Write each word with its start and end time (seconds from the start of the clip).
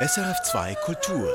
SRF2 0.00 0.76
Kultur. 0.84 1.28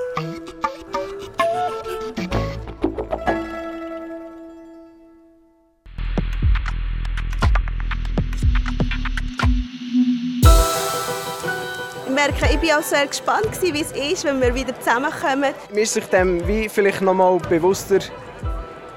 Ich 12.05 12.13
merke, 12.13 12.45
ich 12.45 12.69
war 12.69 12.79
auch 12.79 12.83
sehr 12.83 13.05
gespannt, 13.05 13.43
wie 13.61 13.81
es 13.81 13.91
ist, 13.91 14.23
wenn 14.23 14.39
wir 14.39 14.55
wieder 14.55 14.79
zusammenkommen. 14.79 15.53
Mir 15.73 15.81
ist 15.81 15.93
sich 15.95 16.05
dem 16.05 16.47
wie 16.47 16.69
vielleicht 16.69 17.01
noch 17.01 17.13
mal 17.13 17.37
bewusster 17.39 17.99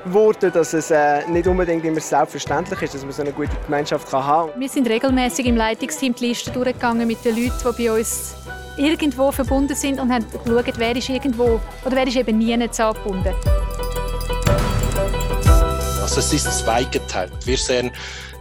geworden, 0.05 0.53
dass 0.53 0.75
es 0.75 0.93
äh, 0.93 1.27
nicht 1.27 1.49
unbedingt 1.49 1.85
immer 1.85 1.99
selbstverständlich 1.99 2.83
ist, 2.83 2.95
dass 2.95 3.03
man 3.03 3.11
so 3.11 3.23
eine 3.23 3.33
gute 3.33 3.51
Gemeinschaft 3.65 4.09
kann 4.09 4.25
haben 4.25 4.53
kann. 4.53 4.61
Wir 4.61 4.69
sind 4.69 4.89
regelmäßig 4.89 5.45
im 5.47 5.57
Leitungsteam 5.57 6.15
die 6.15 6.29
Liste 6.29 6.53
durchgegangen 6.53 7.09
mit 7.09 7.25
den 7.25 7.35
Leuten, 7.35 7.75
die 7.77 7.85
bei 7.85 7.99
uns 7.99 8.37
irgendwo 8.77 9.33
verbunden 9.33 9.75
sind 9.75 10.01
und 10.01 10.13
haben 10.13 10.27
geschaut, 10.31 10.75
wer 10.77 10.97
ist 10.97 11.09
irgendwo 11.09 11.61
oder 11.85 11.97
wer 11.97 12.07
ist 12.07 12.17
eben 12.17 12.39
nie 12.39 12.53
angebunden. 12.53 13.35
Also 16.03 16.21
es 16.21 16.33
ist 16.33 16.59
zweigeteilt. 16.59 17.33
Wir 17.45 17.57
sehen 17.57 17.91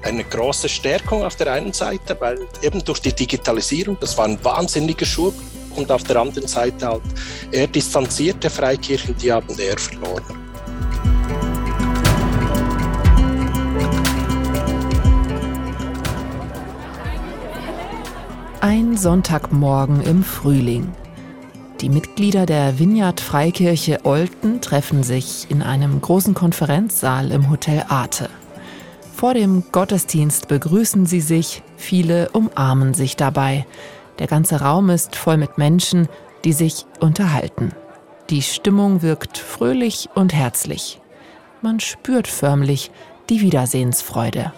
eine 0.04 0.24
große 0.24 0.70
Stärkung 0.70 1.24
auf 1.24 1.36
der 1.36 1.52
einen 1.52 1.74
Seite, 1.74 2.16
weil 2.20 2.40
eben 2.62 2.84
durch 2.84 3.00
die 3.00 3.14
Digitalisierung, 3.14 3.98
das 4.00 4.18
war 4.18 4.26
ein 4.26 4.44
wahnsinniger 4.44 5.06
Schub, 5.06 5.34
und 5.76 5.92
auf 5.92 6.04
der 6.04 6.22
anderen 6.22 6.48
Seite 6.48 6.88
halt 6.88 7.02
eher 7.52 7.68
distanzierte 7.68 8.50
Freikirchen, 8.50 9.16
die 9.18 9.32
haben 9.32 9.58
eher 9.60 9.78
verloren. 9.78 10.45
Ein 18.68 18.98
Sonntagmorgen 18.98 20.02
im 20.02 20.24
Frühling. 20.24 20.92
Die 21.82 21.90
Mitglieder 21.90 22.48
der 22.48 22.80
Vineyard 22.80 23.20
Freikirche 23.22 24.00
Olten 24.06 24.60
treffen 24.60 25.04
sich 25.04 25.46
in 25.52 25.62
einem 25.62 26.02
großen 26.02 26.34
Konferenzsaal 26.34 27.30
im 27.30 27.52
Hotel 27.52 27.86
Arte. 27.90 28.28
Vor 29.14 29.36
dem 29.36 29.66
Gottesdienst 29.72 30.48
begrüßen 30.48 31.06
sie 31.06 31.22
sich, 31.22 31.62
viele 31.78 32.30
umarmen 32.30 32.96
sich 32.96 33.16
dabei. 33.16 33.68
Der 34.18 34.26
ganze 34.26 34.62
Raum 34.62 34.90
ist 34.90 35.16
voll 35.16 35.38
mit 35.38 35.60
Menschen, 35.60 36.10
die 36.44 36.54
sich 36.54 36.88
unterhalten. 37.00 37.72
Die 38.32 38.42
Stimmung 38.42 39.04
wirkt 39.04 39.38
fröhlich 39.38 40.10
und 40.16 40.34
herzlich. 40.34 41.00
Man 41.62 41.80
spürt 41.80 42.28
förmlich 42.28 42.90
die 43.30 43.42
Wiedersehensfreude. 43.42 44.54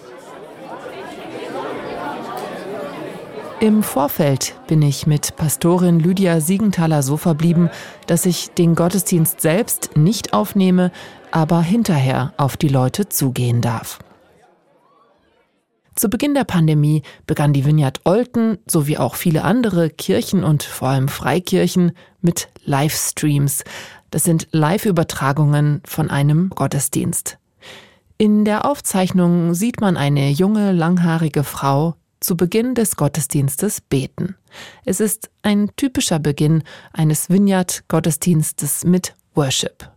Im 3.60 3.82
Vorfeld 3.82 4.54
bin 4.68 4.84
ich 4.84 5.08
mit 5.08 5.36
Pastorin 5.36 6.00
Lydia 6.00 6.42
Siegenthaler 6.42 7.02
so 7.02 7.18
verblieben, 7.18 7.72
dass 8.06 8.28
ich 8.28 8.52
den 8.52 8.76
Gottesdienst 8.76 9.42
selbst 9.42 9.98
nicht 9.98 10.32
aufnehme, 10.34 10.92
aber 11.32 11.64
hinterher 11.64 12.34
auf 12.38 12.56
die 12.56 12.68
Leute 12.68 13.10
zugehen 13.10 13.62
darf. 13.62 13.98
Zu 15.96 16.08
Beginn 16.08 16.36
der 16.36 16.44
Pandemie 16.44 17.02
begann 17.26 17.52
die 17.52 17.66
Vineyard 17.66 18.02
Olten 18.06 18.60
sowie 18.68 19.00
auch 19.00 19.16
viele 19.16 19.44
andere 19.44 19.90
Kirchen 19.90 20.44
und 20.44 20.62
vor 20.62 20.90
allem 20.90 21.08
Freikirchen 21.08 21.94
mit 22.22 22.50
Livestreams. 22.64 23.64
Das 24.12 24.24
sind 24.24 24.50
Live-Übertragungen 24.52 25.82
von 25.84 26.12
einem 26.12 26.52
Gottesdienst. 26.52 27.40
In 28.20 28.46
der 28.46 28.66
Aufzeichnung 28.66 29.56
sieht 29.56 29.82
man 29.82 29.98
eine 29.98 30.30
junge, 30.30 30.74
langhaarige 30.74 31.44
Frau, 31.44 31.96
zu 32.20 32.38
Beginn 32.38 32.76
des 32.76 32.96
Gottesdienstes 32.96 33.82
beten. 33.82 34.36
Es 34.86 35.00
ist 35.00 35.30
ein 35.44 35.72
typischer 35.76 36.20
Beginn 36.20 36.64
eines 36.94 37.30
Vineyard-Gottesdienstes 37.30 38.84
mit 38.86 39.14
Worship. 39.36 39.90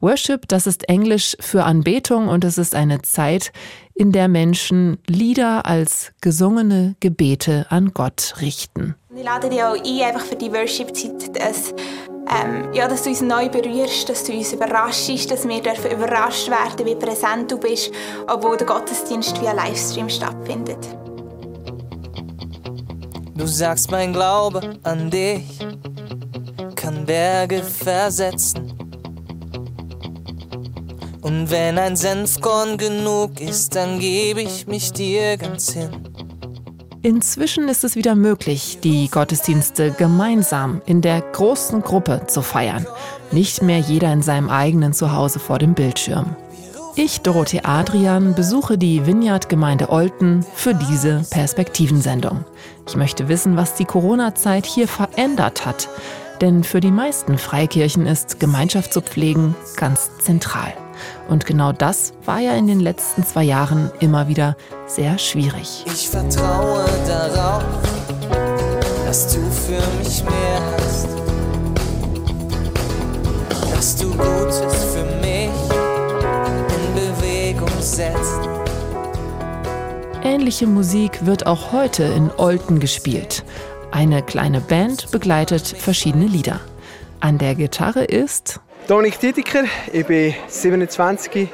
Worship, 0.00 0.46
das 0.48 0.66
ist 0.66 0.88
Englisch 0.88 1.34
für 1.40 1.64
Anbetung 1.64 2.28
und 2.28 2.44
es 2.44 2.58
ist 2.58 2.74
eine 2.74 3.00
Zeit, 3.00 3.52
in 3.94 4.12
der 4.12 4.28
Menschen 4.28 4.98
Lieder 5.06 5.64
als 5.64 6.12
gesungene 6.20 6.94
Gebete 7.00 7.66
an 7.70 7.94
Gott 7.94 8.34
richten. 8.40 8.96
Ich 9.16 9.24
lade 9.24 9.48
dich 9.48 9.62
auch 9.62 9.76
ein, 9.76 10.02
einfach 10.02 10.26
für 10.26 10.36
die 10.36 10.52
Worship-Zeit, 10.52 11.36
dass, 11.40 11.70
ähm, 11.70 12.74
ja, 12.74 12.86
dass 12.86 13.04
du 13.04 13.10
uns 13.10 13.22
neu 13.22 13.48
berührst, 13.48 14.08
dass 14.08 14.24
du 14.24 14.32
uns 14.32 14.52
überraschst, 14.52 15.30
dass 15.30 15.48
wir 15.48 15.62
dürfen 15.62 15.92
überrascht 15.92 16.50
werden, 16.50 16.84
wie 16.84 16.96
präsent 16.96 17.50
du 17.50 17.58
bist, 17.58 17.90
obwohl 18.26 18.58
der 18.58 18.66
Gottesdienst 18.66 19.40
via 19.40 19.52
Livestream 19.52 20.10
stattfindet. 20.10 20.86
Du 23.36 23.46
sagst, 23.46 23.90
mein 23.90 24.12
Glaube 24.12 24.78
an 24.84 25.10
dich 25.10 25.58
kann 26.76 27.04
Berge 27.04 27.62
versetzen. 27.62 28.72
Und 31.20 31.50
wenn 31.50 31.78
ein 31.78 31.96
Senfkorn 31.96 32.76
genug 32.76 33.40
ist, 33.40 33.74
dann 33.74 33.98
gebe 33.98 34.42
ich 34.42 34.66
mich 34.66 34.92
dir 34.92 35.36
ganz 35.36 35.72
hin. 35.72 35.90
Inzwischen 37.02 37.68
ist 37.68 37.84
es 37.84 37.96
wieder 37.96 38.14
möglich, 38.14 38.78
die 38.82 39.08
Gottesdienste 39.10 39.90
gemeinsam 39.90 40.80
in 40.86 41.02
der 41.02 41.20
großen 41.20 41.82
Gruppe 41.82 42.22
zu 42.28 42.40
feiern. 42.40 42.86
Nicht 43.32 43.62
mehr 43.62 43.78
jeder 43.78 44.12
in 44.12 44.22
seinem 44.22 44.48
eigenen 44.48 44.92
Zuhause 44.92 45.38
vor 45.38 45.58
dem 45.58 45.74
Bildschirm. 45.74 46.36
Ich, 46.96 47.22
Dorothee 47.22 47.62
Adrian, 47.64 48.36
besuche 48.36 48.78
die 48.78 49.04
Vineyard-Gemeinde 49.04 49.90
Olten 49.90 50.46
für 50.54 50.76
diese 50.76 51.24
Perspektivensendung. 51.28 52.44
Ich 52.86 52.94
möchte 52.94 53.28
wissen, 53.28 53.56
was 53.56 53.74
die 53.74 53.84
Corona-Zeit 53.84 54.64
hier 54.64 54.86
verändert 54.86 55.66
hat. 55.66 55.88
Denn 56.40 56.62
für 56.62 56.78
die 56.78 56.92
meisten 56.92 57.36
Freikirchen 57.36 58.06
ist 58.06 58.38
Gemeinschaft 58.38 58.92
zu 58.92 59.00
pflegen 59.00 59.56
ganz 59.76 60.08
zentral. 60.20 60.72
Und 61.28 61.46
genau 61.46 61.72
das 61.72 62.12
war 62.26 62.38
ja 62.38 62.52
in 62.52 62.68
den 62.68 62.78
letzten 62.78 63.24
zwei 63.24 63.42
Jahren 63.42 63.90
immer 63.98 64.28
wieder 64.28 64.56
sehr 64.86 65.18
schwierig. 65.18 65.84
Ich 65.86 66.08
vertraue 66.08 66.84
darauf, 67.08 67.64
dass 69.04 69.34
du 69.34 69.40
für 69.50 69.82
mich 69.98 70.22
mehr 70.22 70.62
hast. 70.78 71.08
Dass 73.74 73.96
du 73.96 74.10
Gutes 74.10 74.84
für 74.92 75.04
mich 75.20 75.43
setzt. 77.84 78.40
Ähnliche 80.22 80.66
Musik 80.66 81.26
wird 81.26 81.46
auch 81.46 81.72
heute 81.72 82.04
in 82.04 82.30
Olten 82.38 82.80
gespielt. 82.80 83.44
Eine 83.90 84.22
kleine 84.22 84.60
Band 84.60 85.10
begleitet 85.10 85.66
verschiedene 85.66 86.26
Lieder. 86.26 86.60
An 87.20 87.38
der 87.38 87.54
Gitarre 87.54 88.04
ist 88.04 88.60
Dominik 88.88 89.20
Dietiker, 89.20 89.64
ich 89.92 90.06
bin 90.06 90.34
27 90.48 91.48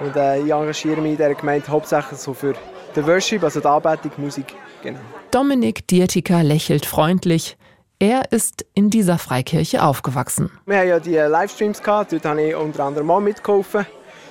und 0.00 0.16
äh, 0.16 0.40
ich 0.40 0.50
engagiere 0.50 1.00
mich 1.00 1.12
in 1.12 1.16
dieser 1.16 1.34
Gemeinde 1.34 1.68
hauptsächlich 1.68 2.18
so 2.18 2.34
für 2.34 2.54
den 2.96 3.06
Worship, 3.06 3.42
also 3.42 3.60
die 3.60 3.66
Anbetung, 3.66 4.12
Musik. 4.16 4.54
Genau. 4.82 4.98
Dominik 5.30 5.86
Dietiker 5.86 6.42
lächelt 6.42 6.86
freundlich. 6.86 7.56
Er 7.98 8.32
ist 8.32 8.64
in 8.74 8.90
dieser 8.90 9.18
Freikirche 9.18 9.82
aufgewachsen. 9.82 10.50
Wir 10.66 10.78
haben 10.78 10.88
ja 10.88 11.00
die 11.00 11.16
Livestreams 11.16 11.82
gehabt, 11.82 12.12
dort 12.12 12.24
habe 12.24 12.42
ich 12.42 12.54
unter 12.54 12.84
anderem 12.84 13.10
auch 13.10 13.20
mitgeholfen. 13.20 13.86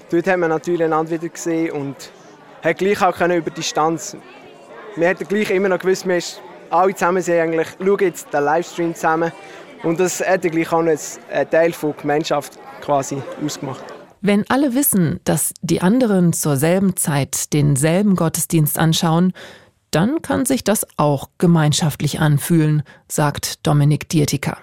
Dort 0.10 0.28
haben 0.28 0.40
wir 0.40 0.48
natürlich 0.48 0.84
einander 0.84 1.12
wieder 1.12 1.30
gesehen 1.30 1.72
und 1.72 1.96
hat 2.64 2.78
gleich 2.78 3.02
auch 3.02 3.16
können 3.16 3.38
über 3.38 3.52
Distanz. 3.52 4.16
Wir 4.96 5.10
haben 5.10 5.28
gleich 5.28 5.52
immer 5.52 5.70
noch 5.70 5.80
gewusst, 5.80 6.08
wir 6.08 6.20
alle 6.70 6.96
zusammen 6.96 7.22
sind 7.22 7.40
eigentlich, 7.40 7.68
schauen 7.80 8.00
jetzt 8.00 8.34
den 8.34 8.44
Livestream 8.44 8.96
zusammen 8.96 9.32
und 9.84 10.00
das 10.00 10.22
hat 10.26 10.42
gleich 10.42 10.72
auch 10.72 10.80
einen 10.80 10.98
Teil 11.50 11.72
der 11.72 11.94
Gemeinschaft 11.94 12.58
quasi 12.82 13.22
ausgemacht. 13.46 13.84
Wenn 14.22 14.50
alle 14.50 14.74
wissen, 14.74 15.20
dass 15.26 15.54
die 15.62 15.82
anderen 15.82 16.34
zur 16.34 16.58
selben 16.58 16.96
Zeit 16.96 17.54
denselben 17.54 18.16
Gottesdienst 18.16 18.80
anschauen, 18.80 19.34
dann 19.92 20.22
kann 20.22 20.46
sich 20.46 20.64
das 20.64 20.86
auch 20.98 21.30
gemeinschaftlich 21.38 22.20
anfühlen, 22.20 22.84
sagt 23.08 23.66
Dominik 23.66 24.10
Dietiker. 24.10 24.58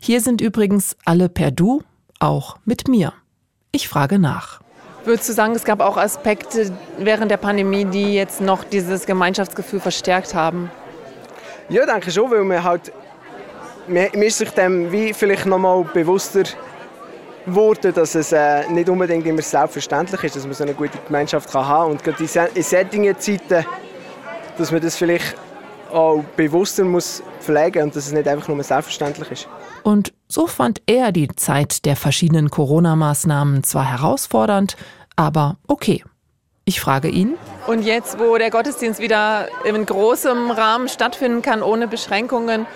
Hier 0.00 0.20
sind 0.20 0.40
übrigens 0.40 0.96
alle 1.04 1.28
per 1.28 1.50
Du, 1.50 1.82
auch 2.20 2.58
mit 2.64 2.88
mir. 2.88 3.12
Ich 3.72 3.88
frage 3.88 4.18
nach. 4.18 4.60
Würdest 5.08 5.26
du 5.26 5.32
sagen, 5.32 5.54
es 5.54 5.64
gab 5.64 5.80
auch 5.80 5.96
Aspekte 5.96 6.70
während 6.98 7.30
der 7.30 7.38
Pandemie, 7.38 7.86
die 7.86 8.12
jetzt 8.12 8.42
noch 8.42 8.62
dieses 8.62 9.06
Gemeinschaftsgefühl 9.06 9.80
verstärkt 9.80 10.34
haben? 10.34 10.70
Ja, 11.70 11.86
denke 11.86 12.10
schon, 12.10 12.30
weil 12.30 12.44
man 12.44 12.62
halt 12.62 12.92
mir 13.86 14.12
ist 14.12 14.36
sich 14.36 14.50
dem 14.50 14.92
wie 14.92 15.14
vielleicht 15.14 15.46
noch 15.46 15.56
mal 15.56 15.82
bewusster 15.94 16.42
geworden, 17.46 17.94
dass 17.94 18.16
es 18.16 18.32
äh, 18.32 18.68
nicht 18.68 18.90
unbedingt 18.90 19.26
immer 19.26 19.40
selbstverständlich 19.40 20.24
ist, 20.24 20.36
dass 20.36 20.44
man 20.44 20.52
so 20.52 20.64
eine 20.64 20.74
gute 20.74 20.98
Gemeinschaft 21.06 21.50
kann 21.50 21.66
haben 21.66 21.92
und 21.92 22.04
gerade 22.04 22.22
in 22.22 22.62
solchen 22.62 23.18
Zeiten, 23.18 23.64
dass 24.58 24.70
man 24.70 24.82
das 24.82 24.94
vielleicht 24.94 25.36
auch 25.90 26.22
bewusster 26.36 26.84
muss 26.84 27.22
pflegen 27.40 27.84
und 27.84 27.96
dass 27.96 28.08
es 28.08 28.12
nicht 28.12 28.28
einfach 28.28 28.48
nur 28.48 28.62
selbstverständlich 28.62 29.30
ist. 29.30 29.48
Und 29.82 30.12
so 30.28 30.46
fand 30.46 30.82
er 30.86 31.12
die 31.12 31.28
Zeit 31.28 31.86
der 31.86 31.96
verschiedenen 31.96 32.50
Corona-Maßnahmen 32.50 33.62
zwar 33.64 33.90
herausfordernd, 33.90 34.76
aber 35.18 35.56
okay. 35.66 36.04
Ich 36.64 36.80
frage 36.80 37.08
ihn. 37.08 37.36
Und 37.66 37.82
jetzt, 37.82 38.18
wo 38.18 38.36
der 38.36 38.50
Gottesdienst 38.50 39.00
wieder 39.00 39.48
in 39.64 39.84
großem 39.84 40.50
Rahmen 40.50 40.88
stattfinden 40.88 41.42
kann, 41.42 41.62
ohne 41.62 41.88
Beschränkungen, 41.88 42.66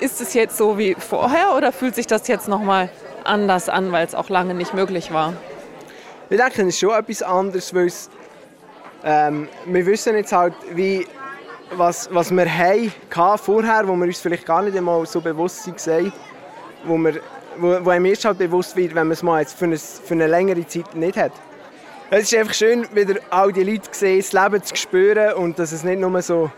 ist 0.00 0.20
es 0.20 0.34
jetzt 0.34 0.56
so 0.56 0.76
wie 0.76 0.94
vorher 0.94 1.54
oder 1.56 1.72
fühlt 1.72 1.94
sich 1.94 2.06
das 2.06 2.28
jetzt 2.28 2.46
nochmal 2.48 2.90
anders 3.24 3.68
an, 3.68 3.90
weil 3.90 4.04
es 4.06 4.14
auch 4.14 4.28
lange 4.28 4.54
nicht 4.54 4.74
möglich 4.74 5.12
war? 5.12 5.32
Wir 6.28 6.36
denken, 6.36 6.62
es 6.62 6.74
ist 6.74 6.80
schon 6.80 6.90
etwas 6.90 7.22
anderes, 7.22 7.72
weil 7.72 7.86
es, 7.86 8.10
ähm, 9.04 9.48
wir 9.66 9.86
wissen 9.86 10.14
jetzt 10.16 10.32
halt, 10.32 10.54
wie, 10.74 11.06
was, 11.76 12.12
was 12.12 12.30
wir 12.30 12.46
haben, 12.52 12.92
vorher, 13.38 13.86
wo 13.88 13.94
wir 13.94 14.06
uns 14.06 14.20
vielleicht 14.20 14.44
gar 14.44 14.62
nicht 14.62 14.76
einmal 14.76 15.06
so 15.06 15.20
bewusst 15.20 15.62
sind, 15.62 16.12
wo, 16.84 16.98
wir, 16.98 17.20
wo, 17.56 17.84
wo 17.84 17.90
einem 17.90 18.04
erst 18.06 18.24
halt 18.24 18.38
bewusst 18.38 18.76
wird, 18.76 18.94
wenn 18.94 19.06
man 19.06 19.12
es 19.12 19.22
mal 19.22 19.40
jetzt 19.40 19.56
für 19.56 19.64
eine, 19.64 19.78
für 19.78 20.14
eine 20.14 20.26
längere 20.26 20.66
Zeit 20.66 20.94
nicht 20.94 21.16
hat. 21.16 21.32
Es 22.10 22.32
ist 22.32 22.38
einfach 22.38 22.54
schön, 22.54 22.86
wieder 22.94 23.16
all 23.28 23.52
die 23.52 23.62
Leute 23.62 23.90
zu 23.90 24.00
sehen, 24.00 24.18
das 24.18 24.32
Leben 24.32 24.62
zu 24.62 24.74
spüren 24.74 25.34
und 25.34 25.58
dass 25.58 25.72
es 25.72 25.84
nicht 25.84 26.00
nur 26.00 26.22
so... 26.22 26.50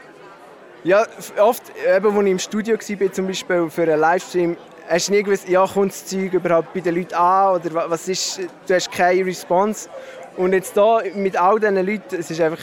Ja, 0.84 1.04
oft, 1.38 1.64
eben, 1.84 2.06
als 2.06 2.24
ich 2.24 2.30
im 2.30 2.38
Studio 2.38 2.76
war, 2.76 3.12
zum 3.12 3.26
Beispiel 3.26 3.68
für 3.68 3.82
einen 3.82 3.98
Livestream, 3.98 4.56
hast 4.88 5.08
du 5.08 5.12
nie 5.12 5.24
gewusst, 5.24 5.48
ja, 5.48 5.66
kommt 5.66 5.90
das 5.90 6.06
Zeug 6.06 6.32
überhaupt 6.32 6.72
bei 6.72 6.80
den 6.80 6.94
Leuten 6.94 7.14
an 7.14 7.56
oder 7.56 7.90
was 7.90 8.06
ist, 8.06 8.40
du 8.66 8.74
hast 8.74 8.92
keine 8.92 9.26
Response. 9.26 9.90
Und 10.36 10.52
jetzt 10.52 10.74
hier 10.74 11.02
mit 11.16 11.36
all 11.36 11.58
diesen 11.58 11.84
Leuten, 11.84 12.16
es 12.16 12.30
ist 12.30 12.40
einfach 12.40 12.62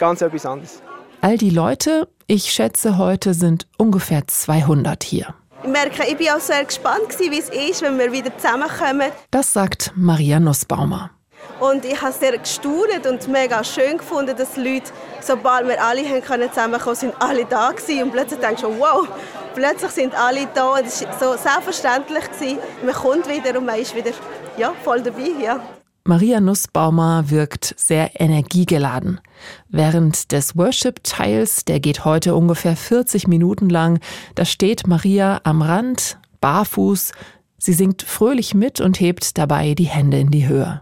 ganz 0.00 0.20
etwas 0.20 0.44
anderes. 0.44 0.82
All 1.20 1.38
die 1.38 1.50
Leute, 1.50 2.08
ich 2.26 2.52
schätze 2.52 2.98
heute, 2.98 3.32
sind 3.32 3.68
ungefähr 3.78 4.26
200 4.26 5.04
hier. 5.04 5.34
Ich 5.62 5.68
merke, 5.68 6.02
ich 6.04 6.26
war 6.26 6.36
auch 6.36 6.40
sehr 6.40 6.64
gespannt, 6.64 7.16
wie 7.18 7.38
es 7.38 7.48
ist, 7.48 7.80
wenn 7.80 7.96
wir 7.96 8.10
wieder 8.10 8.36
zusammenkommen. 8.36 9.12
Das 9.30 9.52
sagt 9.52 9.92
Maria 9.94 10.40
Nussbaumer. 10.40 11.12
Und 11.60 11.84
ich 11.84 12.00
habe 12.00 12.12
sehr 12.12 12.38
gestaunt 12.38 13.06
und 13.06 13.26
mega 13.28 13.64
schön 13.64 13.98
gefunden, 13.98 14.36
dass 14.36 14.52
die 14.52 14.60
Leute, 14.60 14.92
sobald 15.20 15.66
wir 15.66 15.82
alle 15.82 16.20
können 16.20 16.48
zusammenkommen 16.48 16.96
sind 16.96 17.14
alle 17.18 17.44
da 17.44 17.72
gewesen. 17.72 18.04
Und 18.04 18.12
plötzlich 18.12 18.40
denkst 18.40 18.62
du, 18.62 18.78
wow, 18.78 19.08
plötzlich 19.54 19.90
sind 19.90 20.14
alle 20.14 20.46
da. 20.54 20.78
Es 20.78 21.04
war 21.04 21.18
so 21.18 21.42
selbstverständlich. 21.42 22.24
Gewesen. 22.30 22.58
Man 22.84 22.94
kommt 22.94 23.28
wieder 23.28 23.58
und 23.58 23.66
man 23.66 23.78
ist 23.78 23.94
wieder 23.94 24.12
ja, 24.56 24.72
voll 24.84 25.02
dabei. 25.02 25.30
Ja. 25.42 25.60
Maria 26.04 26.40
Nussbaumer 26.40 27.28
wirkt 27.28 27.74
sehr 27.76 28.18
energiegeladen. 28.18 29.20
Während 29.68 30.32
des 30.32 30.56
Worship-Teils, 30.56 31.64
der 31.64 31.80
geht 31.80 32.04
heute 32.04 32.34
ungefähr 32.34 32.76
40 32.76 33.28
Minuten 33.28 33.68
lang, 33.68 34.00
da 34.34 34.44
steht 34.44 34.86
Maria 34.86 35.40
am 35.44 35.60
Rand, 35.60 36.18
barfuß. 36.40 37.12
Sie 37.58 37.72
singt 37.72 38.02
fröhlich 38.02 38.54
mit 38.54 38.80
und 38.80 39.00
hebt 39.00 39.36
dabei 39.36 39.74
die 39.74 39.84
Hände 39.84 40.18
in 40.18 40.30
die 40.30 40.48
Höhe. 40.48 40.80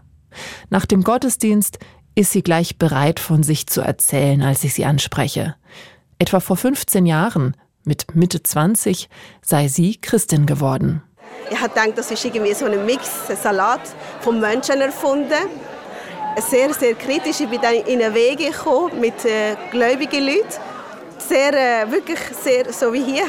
Nach 0.69 0.85
dem 0.85 1.03
Gottesdienst 1.03 1.79
ist 2.15 2.31
sie 2.31 2.41
gleich 2.41 2.77
bereit, 2.77 3.19
von 3.19 3.43
sich 3.43 3.67
zu 3.67 3.81
erzählen, 3.81 4.41
als 4.41 4.63
ich 4.63 4.73
sie 4.73 4.85
anspreche. 4.85 5.55
Etwa 6.19 6.39
vor 6.39 6.57
15 6.57 7.05
Jahren, 7.05 7.55
mit 7.83 8.15
Mitte 8.15 8.43
20, 8.43 9.09
sei 9.41 9.67
sie 9.67 9.97
Christin 10.01 10.45
geworden. 10.45 11.01
Ich 11.49 11.59
habe 11.59 11.69
gedacht, 11.69 11.97
das 11.97 12.11
ist 12.11 12.25
irgendwie 12.25 12.53
so 12.53 12.65
ein 12.65 12.85
Mix, 12.85 13.29
ein 13.29 13.37
Salat 13.37 13.81
von 14.21 14.39
Menschen 14.39 14.81
erfunden. 14.81 15.47
Sehr, 16.37 16.73
sehr 16.73 16.93
kritisch. 16.93 17.39
Ich 17.39 17.47
bin 17.47 17.61
dann 17.61 17.73
in 17.73 18.01
einen 18.01 18.13
Weg 18.13 18.39
gekommen 18.39 18.99
mit 18.99 19.25
äh, 19.25 19.55
gläubigen 19.71 20.25
Leuten. 20.25 20.47
Sehr, 21.17 21.53
äh, 21.53 21.91
wirklich 21.91 22.19
sehr, 22.43 22.71
so 22.71 22.93
wie 22.93 23.03
hier. 23.03 23.25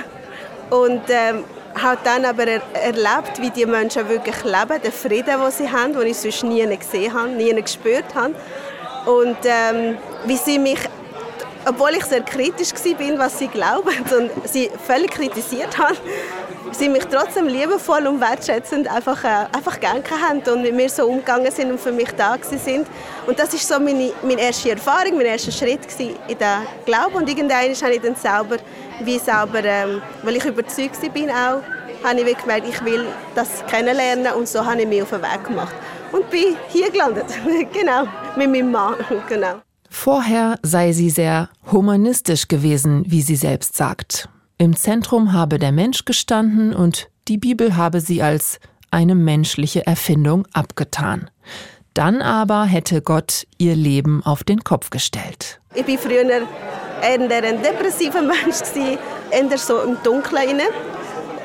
Und 0.70 1.02
ähm, 1.08 1.44
habe 1.82 1.98
dann 2.04 2.25
aber 2.25 2.46
er 2.46 2.62
erlebt, 2.75 3.40
wie 3.40 3.50
die 3.50 3.66
Menschen 3.66 4.08
wirklich 4.08 4.42
leben, 4.44 4.82
den 4.82 4.92
Frieden, 4.92 5.40
den 5.40 5.50
sie 5.50 5.70
haben, 5.70 5.92
den 5.92 6.06
ich 6.06 6.16
sonst 6.16 6.44
nie 6.44 6.64
gesehen 6.76 7.12
habe, 7.12 7.28
nie 7.28 7.54
gespürt 7.54 8.14
habe. 8.14 8.34
Und 9.06 9.38
ähm, 9.44 9.96
wie 10.26 10.36
sie 10.36 10.58
mich, 10.58 10.80
obwohl 11.66 11.90
ich 11.90 12.04
sehr 12.04 12.22
kritisch 12.22 12.72
war, 12.72 13.19
was 13.19 13.38
sie 13.38 13.48
glauben 13.48 13.88
und 14.16 14.30
sie 14.48 14.70
völlig 14.86 15.10
kritisiert 15.10 15.78
haben, 15.78 15.96
sie 16.73 16.88
mich 16.88 17.05
trotzdem 17.06 17.47
liebevoll 17.47 18.06
und 18.06 18.20
wertschätzend 18.20 18.88
einfach, 18.88 19.23
äh, 19.25 19.47
einfach 19.56 19.79
gern 19.81 20.03
haben 20.23 20.41
und 20.53 20.62
mit 20.62 20.75
mir 20.75 20.88
so 20.88 21.06
umgegangen 21.06 21.50
sind 21.50 21.70
und 21.70 21.81
für 21.81 21.93
mich 21.93 22.11
da 22.17 22.37
sind. 22.43 22.87
Und 23.26 23.38
das 23.38 23.55
ist 23.55 23.67
so 23.67 23.79
meine, 23.79 24.12
meine 24.23 24.41
erste 24.41 24.70
Erfahrung, 24.70 25.17
mein 25.17 25.26
erster 25.26 25.53
Schritt 25.53 25.81
in 25.99 26.38
den 26.38 26.67
Glauben. 26.85 27.17
Und 27.17 27.29
irgendwann 27.29 27.75
habe 27.75 27.94
ich 27.94 28.00
dann 28.00 28.17
selber, 28.17 28.56
wie 29.03 29.19
selber, 29.19 29.65
ähm, 29.65 30.03
weil 30.23 30.37
ich 30.37 30.44
überzeugt 30.44 31.12
bin 31.12 31.31
auch, 31.31 31.62
habe 32.05 32.20
ich 32.20 32.38
gemerkt, 32.38 32.69
ich 32.69 32.85
will 32.85 33.06
das 33.35 33.65
kennenlernen 33.67 34.32
und 34.35 34.49
so 34.49 34.65
habe 34.65 34.82
ich 34.82 34.88
mich 34.88 35.03
auf 35.03 35.11
den 35.11 35.23
Weg 35.23 35.44
gemacht. 35.44 35.75
Und 36.12 36.31
bin 36.31 36.56
hier 36.69 36.91
gelandet, 36.91 37.26
genau, 37.73 38.05
mit 38.37 38.50
meinem 38.50 38.70
Mann, 38.70 38.94
genau. 39.29 39.61
Vorher 39.91 40.59
sei 40.62 40.93
sie 40.93 41.11
sehr 41.11 41.49
humanistisch 41.73 42.49
gewesen, 42.49 43.05
wie 43.06 43.23
sie 43.23 43.37
selbst 43.37 43.76
sagt. 43.76 44.29
Im 44.60 44.75
Zentrum 44.75 45.32
habe 45.32 45.60
der 45.60 45.70
Mensch 45.70 46.05
gestanden 46.05 46.75
und 46.75 47.08
die 47.28 47.38
Bibel 47.38 47.76
habe 47.76 48.00
sie 48.00 48.22
als 48.22 48.58
eine 48.90 49.14
menschliche 49.14 49.87
Erfindung 49.87 50.49
abgetan. 50.52 51.31
Dann 51.94 52.22
aber 52.22 52.64
hätte 52.64 53.00
Gott 53.00 53.46
ihr 53.58 53.76
Leben 53.76 54.20
auf 54.25 54.43
den 54.43 54.64
Kopf 54.64 54.90
gestellt. 54.90 55.60
Ich 55.75 55.87
war 55.87 55.99
früher 55.99 56.25
eher 56.25 56.43
ein 57.02 57.62
depressiver 57.62 58.20
Mensch, 58.20 58.56
eher 59.31 59.58
so 59.58 59.81
im 59.82 59.96
Dunkeln. 60.02 60.60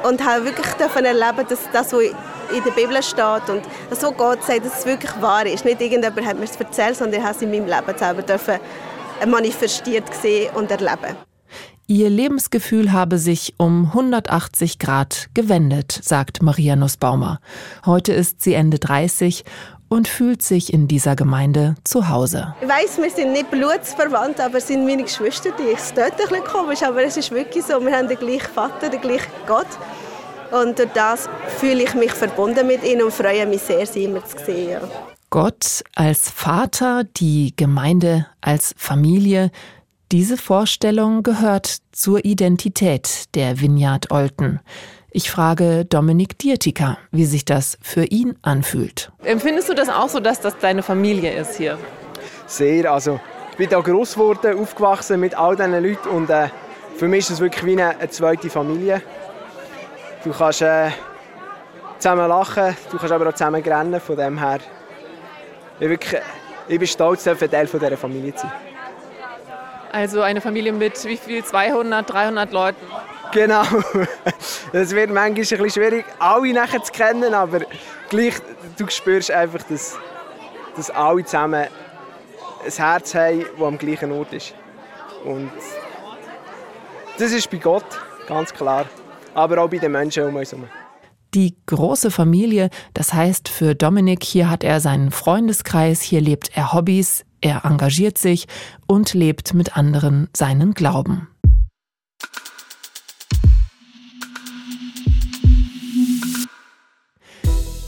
Und 0.09 0.25
habe 0.25 0.45
wirklich 0.45 0.65
erleben, 0.95 1.47
dass 1.47 1.59
das, 1.71 1.93
was 1.93 2.01
in 2.01 2.63
der 2.65 2.71
Bibel 2.71 3.01
steht 3.03 3.47
und 3.47 3.61
was 3.91 4.01
Gott 4.17 4.43
sagt, 4.43 4.65
dass 4.65 4.79
es 4.79 4.85
wirklich 4.87 5.11
wahr 5.21 5.45
ist. 5.45 5.65
Nicht 5.65 5.79
irgendjemand 5.79 6.25
hat 6.25 6.39
mir 6.39 6.45
es 6.45 6.55
erzählt, 6.55 6.95
sondern 6.95 7.19
ich 7.19 7.25
habe 7.25 7.35
es 7.35 7.43
in 7.43 7.51
meinem 7.51 7.67
Leben 7.67 7.95
selber 7.95 8.59
manifestiert 9.27 10.11
sehen 10.15 10.49
und 10.55 10.71
erleben. 10.71 11.15
Ihr 11.87 12.09
Lebensgefühl 12.09 12.93
habe 12.93 13.17
sich 13.17 13.55
um 13.57 13.87
180 13.87 14.79
Grad 14.79 15.27
gewendet, 15.33 15.99
sagt 16.01 16.41
Maria 16.41 16.77
Nussbaumer. 16.77 17.41
Heute 17.85 18.13
ist 18.13 18.41
sie 18.41 18.53
Ende 18.53 18.79
30 18.79 19.43
und 19.89 20.07
fühlt 20.07 20.41
sich 20.41 20.71
in 20.71 20.87
dieser 20.87 21.17
Gemeinde 21.17 21.75
zu 21.83 22.07
Hause. 22.07 22.55
Ich 22.61 22.69
weiss, 22.69 22.97
wir 22.97 23.09
sind 23.09 23.33
nicht 23.33 23.51
blutsverwandt, 23.51 24.39
aber 24.39 24.59
es 24.59 24.67
sind 24.67 24.85
meine 24.85 25.03
Geschwister. 25.03 25.49
Die 25.59 25.73
ist 25.73 25.97
dort 25.97 26.13
ein 26.13 26.29
bisschen 26.29 26.45
komisch, 26.45 26.83
aber 26.83 27.03
es 27.03 27.17
ist 27.17 27.31
wirklich 27.31 27.65
so, 27.65 27.85
wir 27.85 27.97
haben 27.97 28.07
den 28.07 28.17
gleichen 28.17 28.53
Vater, 28.53 28.89
den 28.89 29.01
gleichen 29.01 29.31
Gott. 29.45 29.67
Und 30.51 30.79
durch 30.79 30.89
das 30.93 31.27
fühle 31.57 31.83
ich 31.83 31.93
mich 31.95 32.13
verbunden 32.13 32.65
mit 32.65 32.85
ihnen 32.85 33.01
und 33.01 33.13
freue 33.13 33.45
mich 33.45 33.61
sehr, 33.61 33.85
sie 33.85 34.05
immer 34.05 34.23
zu 34.23 34.37
sehen. 34.45 34.79
Gott 35.29 35.83
als 35.95 36.29
Vater, 36.29 37.03
die 37.03 37.53
Gemeinde 37.57 38.27
als 38.39 38.73
Familie, 38.77 39.51
diese 40.13 40.37
Vorstellung 40.37 41.23
gehört 41.23 41.77
zur 41.91 42.23
Identität 42.23 43.33
der 43.33 43.59
Vineyard 43.59 44.11
Olten. 44.11 44.59
Ich 45.09 45.31
frage 45.31 45.85
Dominik 45.85 46.37
Diertiker, 46.37 46.99
wie 47.09 47.25
sich 47.25 47.45
das 47.45 47.79
für 47.81 48.03
ihn 48.03 48.37
anfühlt. 48.43 49.11
Empfindest 49.23 49.69
du 49.69 49.73
das 49.73 49.89
auch 49.89 50.09
so, 50.09 50.19
dass 50.19 50.39
das 50.39 50.55
deine 50.59 50.83
Familie 50.83 51.33
ist 51.33 51.55
hier? 51.55 51.79
Sehr. 52.45 52.91
Also, 52.91 53.19
ich 53.49 53.57
bin 53.57 53.69
hier 53.69 53.81
groß 53.81 54.13
geworden, 54.13 54.59
aufgewachsen 54.59 55.19
mit 55.19 55.33
all 55.33 55.55
diesen 55.55 55.83
Leuten 55.83 56.09
und 56.09 56.29
äh, 56.29 56.49
für 56.95 57.07
mich 57.07 57.21
ist 57.21 57.31
es 57.31 57.39
wirklich 57.39 57.65
wie 57.65 57.71
eine, 57.71 57.97
eine 57.97 58.09
zweite 58.11 58.51
Familie. 58.51 59.01
Du 60.23 60.31
kannst 60.31 60.61
äh, 60.61 60.91
zusammen 61.97 62.29
lachen, 62.29 62.77
du 62.91 62.97
kannst 62.99 63.11
aber 63.11 63.29
auch 63.29 63.33
zusammen 63.33 63.63
rennen. 63.63 63.99
Von 63.99 64.15
dem 64.15 64.37
her, 64.37 64.59
ich, 65.79 65.89
wirklich, 65.89 66.21
ich 66.67 66.77
bin 66.77 66.87
stolz, 66.87 67.27
ein 67.27 67.35
Teil 67.39 67.65
dieser 67.65 67.97
Familie 67.97 68.35
zu 68.35 68.41
sein. 68.41 68.72
Also 69.93 70.23
eine 70.23 70.41
Familie 70.41 70.73
mit 70.73 71.05
wie 71.05 71.17
viel? 71.17 71.45
200, 71.45 72.09
300 72.11 72.51
Leuten? 72.51 72.81
Genau. 73.31 73.63
Es 74.73 74.89
wird 74.89 75.11
manchmal 75.11 75.25
ein 75.25 75.33
bisschen 75.35 75.69
schwierig, 75.69 76.05
alle 76.17 76.51
nachher 76.51 76.81
zu 76.81 76.91
kennen, 76.91 77.31
aber 77.31 77.61
gleich, 78.09 78.33
du 78.75 78.87
spürst 78.89 79.29
einfach, 79.29 79.61
dass, 79.69 79.95
dass 80.75 80.89
alle 80.89 81.23
zusammen 81.23 81.67
ein 82.65 82.71
Herz 82.71 83.13
haben, 83.13 83.45
das 83.55 83.67
am 83.67 83.77
gleichen 83.77 84.11
Ort 84.11 84.33
ist. 84.33 84.55
Und 85.25 85.51
das 87.19 87.31
ist 87.31 87.51
bei 87.51 87.57
Gott, 87.57 87.85
ganz 88.27 88.51
klar. 88.51 88.85
Aber 89.35 89.61
auch 89.61 89.69
bei 89.69 89.77
den 89.77 89.91
Menschen 89.91 90.23
um 90.23 90.35
uns 90.35 90.51
herum. 90.51 90.67
Die 91.35 91.55
große 91.67 92.09
Familie, 92.09 92.71
das 92.95 93.13
heißt 93.13 93.47
für 93.47 93.75
Dominik, 93.75 94.23
hier 94.23 94.49
hat 94.49 94.63
er 94.63 94.79
seinen 94.79 95.11
Freundeskreis, 95.11 96.01
hier 96.01 96.21
lebt 96.21 96.49
er 96.55 96.73
Hobbys, 96.73 97.25
er 97.43 97.65
engagiert 97.65 98.17
sich 98.17 98.47
und 98.87 99.13
lebt 99.13 99.53
mit 99.53 99.77
anderen 99.77 100.29
seinen 100.33 100.73
Glauben. 100.73 101.27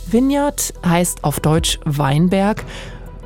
Vineyard 0.07 0.73
heißt 0.85 1.23
auf 1.23 1.39
Deutsch 1.39 1.79
Weinberg 1.83 2.63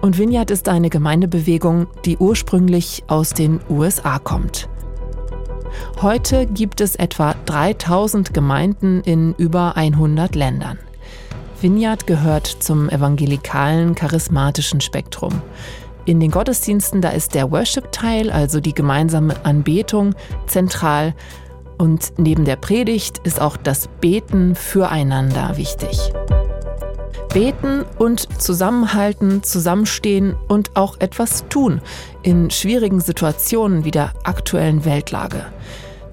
und 0.02 0.18
Vineyard 0.18 0.50
ist 0.50 0.70
eine 0.70 0.90
Gemeindebewegung, 0.90 1.88
die 2.06 2.18
ursprünglich 2.18 3.04
aus 3.08 3.32
den 3.32 3.60
USA 3.70 4.18
kommt. 4.18 4.70
Heute 6.02 6.46
gibt 6.48 6.82
es 6.82 6.96
etwa 6.96 7.36
3000 7.46 8.34
Gemeinden 8.34 9.02
in 9.02 9.34
über 9.36 9.76
100 9.76 10.36
Ländern. 10.36 10.80
Vineyard 11.62 12.08
gehört 12.08 12.48
zum 12.48 12.90
evangelikalen 12.90 13.94
charismatischen 13.94 14.80
Spektrum. 14.80 15.42
In 16.10 16.20
den 16.20 16.32
Gottesdiensten, 16.32 17.02
da 17.02 17.10
ist 17.10 17.36
der 17.36 17.52
Worship-Teil, 17.52 18.32
also 18.32 18.60
die 18.62 18.74
gemeinsame 18.74 19.46
Anbetung, 19.46 20.16
zentral. 20.48 21.14
Und 21.78 22.14
neben 22.18 22.46
der 22.46 22.56
Predigt 22.56 23.20
ist 23.20 23.40
auch 23.40 23.58
das 23.58 23.88
Beten 24.02 24.56
füreinander 24.56 25.56
wichtig. 25.56 26.12
Beten 27.32 27.86
und 28.00 28.42
zusammenhalten, 28.42 29.44
zusammenstehen 29.44 30.36
und 30.48 30.76
auch 30.76 31.00
etwas 31.00 31.48
tun 31.48 31.80
in 32.24 32.50
schwierigen 32.50 33.02
Situationen 33.02 33.86
wie 33.86 33.92
der 33.92 34.14
aktuellen 34.24 34.86
Weltlage. 34.86 35.46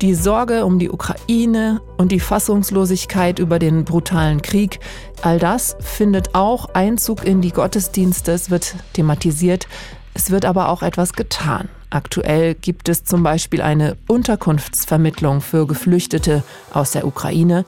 Die 0.03 0.15
Sorge 0.15 0.67
um 0.67 0.79
die 0.79 0.91
Ukraine 0.91 1.81
und 1.97 2.13
die 2.13 2.21
Fassungslosigkeit 2.21 3.39
über 3.39 3.59
den 3.59 3.85
brutalen 3.85 4.43
Krieg, 4.43 4.79
all 5.23 5.39
das 5.39 5.75
findet 5.81 6.35
auch 6.35 6.69
Einzug 6.75 7.25
in 7.25 7.41
die 7.41 7.51
Gottesdienste, 7.51 8.33
es 8.33 8.51
wird 8.51 8.75
thematisiert, 8.93 9.67
es 10.13 10.31
wird 10.31 10.45
aber 10.45 10.69
auch 10.69 10.83
etwas 10.83 11.15
getan. 11.15 11.71
Aktuell 11.89 12.55
gibt 12.55 12.91
es 12.91 13.05
zum 13.05 13.23
Beispiel 13.23 13.63
eine 13.63 13.97
Unterkunftsvermittlung 14.07 15.41
für 15.41 15.67
Geflüchtete 15.67 16.43
aus 16.75 16.91
der 16.91 17.07
Ukraine, 17.07 17.65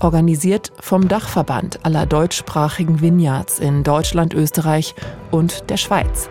organisiert 0.00 0.72
vom 0.80 1.08
Dachverband 1.08 1.86
aller 1.86 2.04
deutschsprachigen 2.04 3.00
Vineyards 3.00 3.58
in 3.58 3.84
Deutschland, 3.84 4.34
Österreich 4.34 4.94
und 5.30 5.70
der 5.70 5.78
Schweiz. 5.78 6.28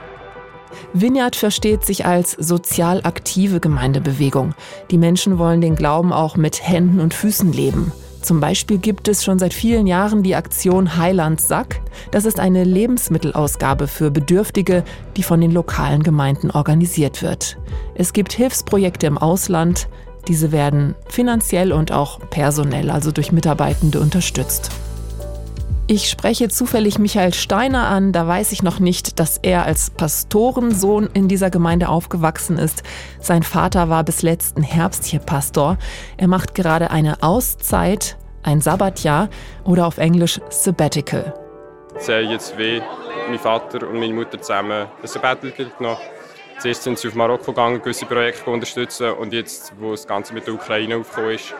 Vineyard 0.93 1.35
versteht 1.35 1.85
sich 1.85 2.05
als 2.05 2.31
sozial 2.31 3.01
aktive 3.03 3.59
Gemeindebewegung. 3.59 4.53
Die 4.91 4.97
Menschen 4.97 5.37
wollen 5.37 5.61
den 5.61 5.75
Glauben 5.75 6.13
auch 6.13 6.35
mit 6.35 6.67
Händen 6.67 6.99
und 6.99 7.13
Füßen 7.13 7.51
leben. 7.51 7.91
Zum 8.21 8.41
Beispiel 8.41 8.77
gibt 8.77 9.07
es 9.07 9.23
schon 9.23 9.39
seit 9.39 9.53
vielen 9.53 9.87
Jahren 9.87 10.23
die 10.23 10.35
Aktion 10.35 10.97
Heiland 10.97 11.39
Sack. 11.39 11.81
Das 12.11 12.25
ist 12.25 12.39
eine 12.39 12.63
Lebensmittelausgabe 12.63 13.87
für 13.87 14.11
Bedürftige, 14.11 14.83
die 15.15 15.23
von 15.23 15.39
den 15.39 15.51
lokalen 15.51 16.03
Gemeinden 16.03 16.51
organisiert 16.51 17.21
wird. 17.21 17.57
Es 17.95 18.11
gibt 18.11 18.33
Hilfsprojekte 18.33 19.07
im 19.07 19.17
Ausland. 19.17 19.87
Diese 20.27 20.51
werden 20.51 20.95
finanziell 21.07 21.71
und 21.71 21.91
auch 21.91 22.19
personell, 22.29 22.91
also 22.91 23.11
durch 23.11 23.31
Mitarbeitende, 23.31 23.99
unterstützt. 24.01 24.69
Ich 25.91 26.07
spreche 26.07 26.49
zufällig 26.49 26.99
Michael 26.99 27.33
Steiner 27.33 27.87
an, 27.87 28.11
da 28.11 28.27
weiß 28.27 28.51
ich 28.51 28.61
noch 28.61 28.79
nicht, 28.79 29.19
dass 29.19 29.39
er 29.39 29.65
als 29.65 29.89
Pastorensohn 29.89 31.09
in 31.15 31.27
dieser 31.27 31.49
Gemeinde 31.49 31.89
aufgewachsen 31.89 32.59
ist. 32.59 32.83
Sein 33.19 33.41
Vater 33.41 33.89
war 33.89 34.03
bis 34.03 34.21
letzten 34.21 34.61
Herbst 34.61 35.05
hier 35.05 35.19
Pastor. 35.19 35.79
Er 36.15 36.27
macht 36.27 36.53
gerade 36.53 36.91
eine 36.91 37.23
Auszeit, 37.23 38.17
ein 38.43 38.61
Sabbatjahr 38.61 39.29
oder 39.63 39.87
auf 39.87 39.97
Englisch 39.97 40.39
Sabbatical. 40.51 41.33
Haben 41.95 42.29
jetzt 42.29 42.55
wie 42.59 42.83
mein 43.27 43.39
Vater 43.39 43.89
und 43.89 43.99
meine 43.99 44.13
Mutter 44.13 44.39
zusammen 44.39 44.85
ein 45.01 45.07
Sabbatical 45.07 45.71
genommen. 45.75 45.97
Zuerst 46.59 46.83
sind 46.83 46.99
sie 46.99 47.07
auf 47.07 47.15
Marokko 47.15 47.51
gegangen, 47.51 47.81
gewisse 47.81 48.05
Projekte 48.05 48.47
unterstützen 48.51 49.13
und 49.13 49.33
jetzt, 49.33 49.73
wo 49.79 49.89
das 49.89 50.05
Ganze 50.05 50.35
mit 50.35 50.45
der 50.45 50.53
Ukraine 50.53 50.97
aufgekommen 50.97 51.31
ist, 51.31 51.55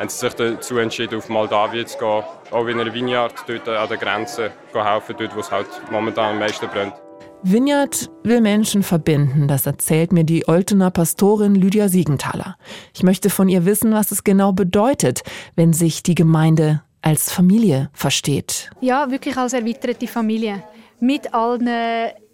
haben 0.00 0.08
sie 0.08 0.18
sich 0.18 0.34
dazu 0.34 0.78
entschieden, 0.78 1.18
auf 1.18 1.28
Moldawien 1.28 1.86
zu 1.86 1.98
gehen, 1.98 2.22
auch 2.50 2.66
in 2.66 2.80
einer 2.80 2.92
Vineyard 2.92 3.34
dort 3.46 3.68
an 3.68 3.88
der 3.88 3.98
Grenze 3.98 4.50
helfen, 4.72 5.14
dort 5.18 5.36
wo 5.36 5.40
es 5.40 5.50
halt 5.50 5.66
momentan 5.90 6.32
am 6.32 6.38
meisten 6.38 6.66
brennt. 6.68 6.94
Vineyard 7.42 8.10
will 8.22 8.40
Menschen 8.40 8.82
verbinden, 8.82 9.46
das 9.46 9.66
erzählt 9.66 10.12
mir 10.12 10.24
die 10.24 10.48
Oltener 10.48 10.90
Pastorin 10.90 11.54
Lydia 11.54 11.88
Siegenthaler. 11.88 12.56
Ich 12.94 13.02
möchte 13.02 13.30
von 13.30 13.48
ihr 13.48 13.64
wissen, 13.66 13.92
was 13.92 14.10
es 14.10 14.24
genau 14.24 14.52
bedeutet, 14.52 15.22
wenn 15.54 15.72
sich 15.72 16.02
die 16.02 16.14
Gemeinde 16.14 16.82
als 17.02 17.32
Familie 17.32 17.90
versteht. 17.92 18.70
Ja, 18.80 19.10
wirklich 19.10 19.36
als 19.36 19.52
erweiterte 19.52 20.06
Familie. 20.06 20.62
Mit 21.00 21.32
allen 21.32 21.68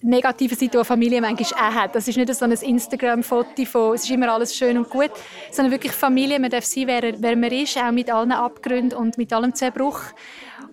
negativen 0.02 0.56
Seiten, 0.56 0.78
die 0.78 0.84
Familie 0.84 1.20
manchmal 1.20 1.70
auch 1.70 1.74
hat. 1.74 1.94
Das 1.94 2.06
ist 2.08 2.16
nicht 2.16 2.34
so 2.34 2.44
ein 2.44 2.52
Instagram-Foto 2.52 3.64
von 3.64 3.94
«es 3.94 4.04
ist 4.04 4.10
immer 4.10 4.32
alles 4.32 4.54
schön 4.54 4.76
und 4.76 4.90
gut», 4.90 5.10
sondern 5.50 5.72
wirklich 5.72 5.92
Familie. 5.92 6.38
Man 6.38 6.50
darf 6.50 6.64
sein, 6.64 6.86
wer, 6.86 7.14
wer 7.20 7.36
man 7.36 7.50
ist, 7.50 7.76
auch 7.78 7.90
mit 7.92 8.10
allen 8.10 8.32
Abgründen 8.32 8.98
und 8.98 9.18
mit 9.18 9.32
allem 9.32 9.54
Zerbruch. 9.54 10.00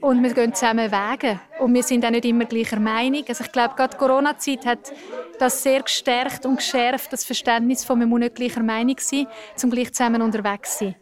Und 0.02 0.22
wir 0.22 0.34
gehen 0.34 0.54
zusammen 0.54 0.92
Wege. 0.92 1.40
Und 1.60 1.74
wir 1.74 1.84
sind 1.84 2.06
auch 2.06 2.10
nicht 2.10 2.26
immer 2.26 2.46
gleicher 2.46 2.80
Meinung. 2.80 3.24
Also 3.28 3.44
ich 3.44 3.52
glaube, 3.52 3.76
gerade 3.76 3.94
die 3.94 3.98
Corona-Zeit 3.98 4.66
hat 4.66 4.92
das 5.40 5.64
sehr 5.64 5.82
gestärkt 5.82 6.46
und 6.46 6.58
geschärft, 6.58 7.14
das 7.14 7.24
Verständnis 7.24 7.86
von, 7.86 8.00
man 8.00 8.10
muss 8.10 8.20
nicht 8.20 8.36
gleicher 8.36 8.64
Meinung 8.64 8.98
sein, 9.00 9.28
zum 9.56 9.72
gleich 9.72 9.94
zusammen 9.94 10.22
unterwegs 10.22 10.80
sein. 10.80 10.96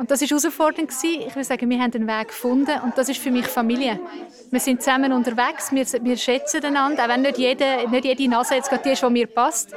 Und 0.00 0.10
das 0.10 0.22
war 0.22 0.28
herausfordernd. 0.28 0.90
Ich 0.90 1.34
würde 1.34 1.44
sagen, 1.44 1.68
wir 1.68 1.78
haben 1.78 1.92
einen 1.92 2.08
Weg 2.08 2.28
gefunden 2.28 2.80
und 2.82 2.96
das 2.96 3.10
ist 3.10 3.20
für 3.20 3.30
mich 3.30 3.46
Familie. 3.46 4.00
Wir 4.50 4.58
sind 4.58 4.80
zusammen 4.80 5.12
unterwegs, 5.12 5.70
wir, 5.72 5.84
wir 6.02 6.16
schätzen 6.16 6.64
einander, 6.64 7.04
auch 7.04 7.08
wenn 7.08 7.20
nicht 7.20 7.36
jede, 7.36 7.86
nicht 7.90 8.06
jede 8.06 8.26
Nase 8.30 8.54
jetzt 8.54 8.70
gerade 8.70 8.82
die 8.82 8.92
ist, 8.92 9.02
die 9.02 9.10
mir 9.10 9.26
passt. 9.26 9.74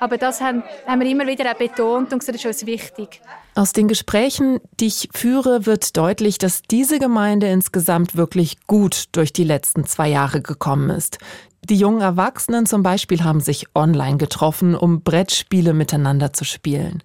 Aber 0.00 0.18
das 0.18 0.40
haben, 0.40 0.64
haben 0.88 1.00
wir 1.00 1.08
immer 1.08 1.24
wieder 1.24 1.48
auch 1.52 1.56
betont 1.56 2.12
und 2.12 2.18
gesagt, 2.18 2.34
das 2.34 2.44
ist 2.44 2.62
uns 2.62 2.66
wichtig. 2.66 3.20
Aus 3.54 3.72
den 3.72 3.86
Gesprächen, 3.86 4.58
die 4.80 4.88
ich 4.88 5.08
führe, 5.14 5.66
wird 5.66 5.96
deutlich, 5.96 6.38
dass 6.38 6.62
diese 6.62 6.98
Gemeinde 6.98 7.46
insgesamt 7.46 8.16
wirklich 8.16 8.66
gut 8.66 9.04
durch 9.12 9.32
die 9.32 9.44
letzten 9.44 9.84
zwei 9.84 10.08
Jahre 10.08 10.42
gekommen 10.42 10.90
ist. 10.90 11.18
Die 11.62 11.76
jungen 11.76 12.00
Erwachsenen 12.00 12.66
zum 12.66 12.82
Beispiel 12.82 13.22
haben 13.22 13.40
sich 13.40 13.66
online 13.76 14.16
getroffen, 14.16 14.74
um 14.74 15.02
Brettspiele 15.02 15.74
miteinander 15.74 16.32
zu 16.32 16.44
spielen. 16.44 17.04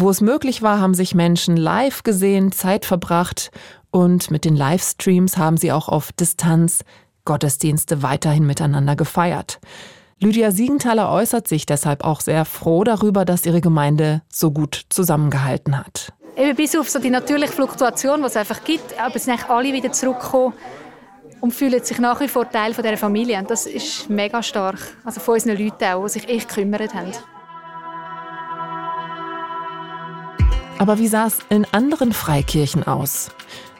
Wo 0.00 0.10
es 0.10 0.20
möglich 0.20 0.62
war, 0.62 0.78
haben 0.78 0.94
sich 0.94 1.16
Menschen 1.16 1.56
live 1.56 2.04
gesehen, 2.04 2.52
Zeit 2.52 2.84
verbracht 2.84 3.50
und 3.90 4.30
mit 4.30 4.44
den 4.44 4.54
Livestreams 4.54 5.36
haben 5.36 5.56
sie 5.56 5.72
auch 5.72 5.88
auf 5.88 6.12
Distanz 6.12 6.84
Gottesdienste 7.24 8.00
weiterhin 8.00 8.46
miteinander 8.46 8.94
gefeiert. 8.94 9.58
Lydia 10.20 10.52
Siegenthaler 10.52 11.10
äußert 11.10 11.48
sich 11.48 11.66
deshalb 11.66 12.04
auch 12.04 12.20
sehr 12.20 12.44
froh 12.44 12.84
darüber, 12.84 13.24
dass 13.24 13.44
ihre 13.44 13.60
Gemeinde 13.60 14.22
so 14.28 14.52
gut 14.52 14.82
zusammengehalten 14.88 15.76
hat. 15.76 16.12
Eben 16.36 16.54
bis 16.54 16.76
auf 16.76 16.88
so 16.88 17.00
die 17.00 17.10
natürliche 17.10 17.52
Fluktuation, 17.52 18.20
die 18.20 18.26
es 18.26 18.36
einfach 18.36 18.62
gibt, 18.62 18.96
aber 19.00 19.16
es 19.16 19.24
sind 19.24 19.50
alle 19.50 19.72
wieder 19.72 19.90
zurückgekommen 19.90 20.54
und 21.40 21.52
fühlen 21.52 21.82
sich 21.82 21.98
nach 21.98 22.20
wie 22.20 22.28
vor 22.28 22.48
Teil 22.48 22.72
dieser 22.72 22.96
Familie. 22.96 23.36
Und 23.36 23.50
das 23.50 23.66
ist 23.66 24.08
mega 24.08 24.44
stark. 24.44 24.78
Also 25.04 25.18
von 25.18 25.34
unseren 25.34 25.58
Leuten 25.58 25.84
auch, 25.86 26.04
die 26.04 26.10
sich 26.10 26.28
echt 26.28 26.48
gekümmert 26.50 26.94
haben. 26.94 27.10
Aber 30.78 30.98
wie 30.98 31.08
sah 31.08 31.26
es 31.26 31.38
in 31.48 31.66
anderen 31.72 32.12
Freikirchen 32.12 32.86
aus? 32.86 33.30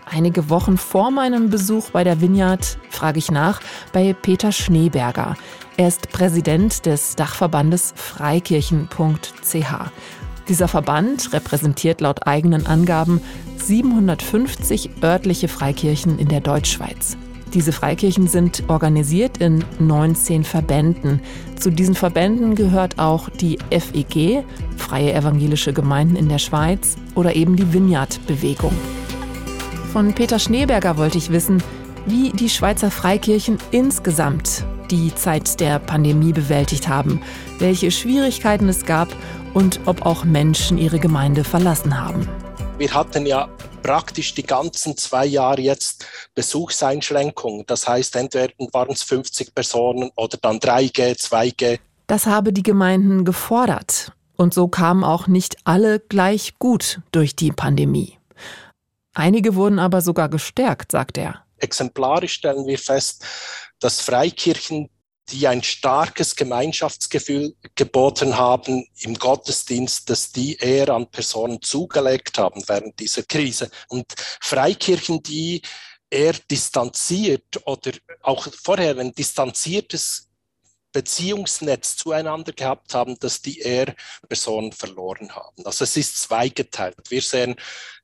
Einige 0.04 0.50
Wochen 0.50 0.76
vor 0.78 1.10
meinem 1.12 1.48
Besuch 1.48 1.90
bei 1.90 2.02
der 2.02 2.20
Vineyard 2.20 2.78
frage 2.90 3.18
ich 3.18 3.30
nach 3.30 3.60
bei 3.92 4.14
Peter 4.14 4.50
Schneeberger. 4.50 5.36
Er 5.76 5.88
ist 5.88 6.10
Präsident 6.10 6.86
des 6.86 7.14
Dachverbandes 7.14 7.92
freikirchen.ch. 7.94 9.74
Dieser 10.48 10.66
Verband 10.66 11.32
repräsentiert 11.32 12.00
laut 12.00 12.26
eigenen 12.26 12.66
Angaben 12.66 13.20
750 13.58 14.90
örtliche 15.02 15.46
Freikirchen 15.46 16.18
in 16.18 16.28
der 16.28 16.40
Deutschschweiz. 16.40 17.16
Diese 17.54 17.72
Freikirchen 17.72 18.26
sind 18.26 18.64
organisiert 18.68 19.38
in 19.38 19.64
19 19.78 20.44
Verbänden. 20.44 21.20
Zu 21.58 21.70
diesen 21.70 21.94
Verbänden 21.94 22.54
gehört 22.54 22.98
auch 22.98 23.30
die 23.30 23.58
FEG, 23.70 24.44
Freie 24.76 25.14
Evangelische 25.14 25.72
Gemeinden 25.72 26.16
in 26.16 26.28
der 26.28 26.38
Schweiz, 26.38 26.96
oder 27.14 27.34
eben 27.34 27.56
die 27.56 27.72
Vineyard-Bewegung. 27.72 28.72
Von 29.92 30.12
Peter 30.12 30.38
Schneeberger 30.38 30.98
wollte 30.98 31.16
ich 31.16 31.32
wissen, 31.32 31.62
wie 32.06 32.30
die 32.30 32.50
Schweizer 32.50 32.90
Freikirchen 32.90 33.58
insgesamt 33.70 34.64
die 34.90 35.14
Zeit 35.14 35.60
der 35.60 35.78
Pandemie 35.78 36.32
bewältigt 36.32 36.88
haben, 36.88 37.20
welche 37.58 37.90
Schwierigkeiten 37.90 38.68
es 38.68 38.84
gab 38.84 39.08
und 39.54 39.80
ob 39.86 40.04
auch 40.04 40.24
Menschen 40.24 40.78
ihre 40.78 40.98
Gemeinde 40.98 41.44
verlassen 41.44 41.98
haben. 41.98 42.28
Wir 42.78 42.92
hatten 42.92 43.26
ja 43.26 43.48
praktisch 43.88 44.34
die 44.34 44.42
ganzen 44.42 44.98
zwei 44.98 45.24
Jahre 45.24 45.62
jetzt 45.62 46.06
Besuchseinschränkungen. 46.34 47.64
Das 47.66 47.88
heißt, 47.88 48.16
entweder 48.16 48.52
waren 48.72 48.90
es 48.90 49.02
50 49.02 49.54
Personen 49.54 50.10
oder 50.14 50.36
dann 50.36 50.58
3G, 50.58 51.16
2G. 51.18 51.78
Das 52.06 52.26
habe 52.26 52.52
die 52.52 52.62
Gemeinden 52.62 53.24
gefordert. 53.24 54.12
Und 54.36 54.52
so 54.52 54.68
kamen 54.68 55.04
auch 55.04 55.26
nicht 55.26 55.56
alle 55.64 56.00
gleich 56.00 56.58
gut 56.58 57.00
durch 57.12 57.34
die 57.34 57.50
Pandemie. 57.50 58.18
Einige 59.14 59.54
wurden 59.54 59.78
aber 59.78 60.02
sogar 60.02 60.28
gestärkt, 60.28 60.92
sagt 60.92 61.16
er. 61.16 61.46
Exemplarisch 61.56 62.34
stellen 62.34 62.66
wir 62.66 62.78
fest, 62.78 63.24
dass 63.80 64.02
Freikirchen 64.02 64.90
die 65.30 65.46
ein 65.46 65.62
starkes 65.62 66.36
Gemeinschaftsgefühl 66.36 67.54
geboten 67.74 68.36
haben 68.36 68.86
im 69.00 69.14
Gottesdienst, 69.14 70.08
dass 70.08 70.32
die 70.32 70.56
eher 70.56 70.90
an 70.90 71.10
Personen 71.10 71.60
zugelegt 71.62 72.38
haben 72.38 72.62
während 72.66 72.98
dieser 72.98 73.22
Krise. 73.22 73.70
Und 73.88 74.06
Freikirchen, 74.40 75.22
die 75.22 75.62
eher 76.10 76.34
distanziert 76.50 77.66
oder 77.66 77.92
auch 78.22 78.48
vorher 78.62 78.98
ein 78.98 79.12
distanziertes 79.12 80.27
Beziehungsnetz 80.98 81.96
zueinander 81.96 82.50
gehabt 82.50 82.92
haben, 82.92 83.16
dass 83.20 83.40
die 83.40 83.60
eher 83.60 83.94
Personen 84.28 84.72
verloren 84.72 85.30
haben. 85.30 85.64
Also 85.64 85.84
es 85.84 85.96
ist 85.96 86.18
zweigeteilt. 86.18 86.96
Wir 87.08 87.22
sehen 87.22 87.54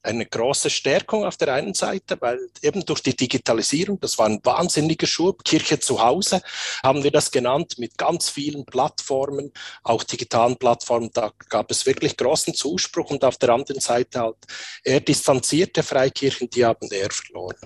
eine 0.04 0.26
große 0.26 0.70
Stärkung 0.70 1.24
auf 1.24 1.36
der 1.36 1.52
einen 1.52 1.74
Seite, 1.74 2.16
weil 2.20 2.38
eben 2.62 2.86
durch 2.86 3.02
die 3.02 3.16
Digitalisierung, 3.16 3.98
das 3.98 4.16
war 4.16 4.26
ein 4.26 4.38
wahnsinniger 4.44 5.08
Schub, 5.08 5.42
Kirche 5.42 5.80
zu 5.80 6.00
Hause 6.00 6.40
haben 6.84 7.02
wir 7.02 7.10
das 7.10 7.32
genannt, 7.32 7.78
mit 7.78 7.98
ganz 7.98 8.30
vielen 8.30 8.64
Plattformen, 8.64 9.50
auch 9.82 10.04
digitalen 10.04 10.56
Plattformen, 10.56 11.10
da 11.12 11.32
gab 11.48 11.72
es 11.72 11.86
wirklich 11.86 12.16
großen 12.16 12.54
Zuspruch 12.54 13.10
und 13.10 13.24
auf 13.24 13.38
der 13.38 13.50
anderen 13.50 13.80
Seite 13.80 14.20
halt 14.20 14.36
eher 14.84 15.00
distanzierte 15.00 15.82
Freikirchen, 15.82 16.48
die 16.48 16.64
haben 16.64 16.88
eher 16.92 17.10
verloren. 17.10 17.56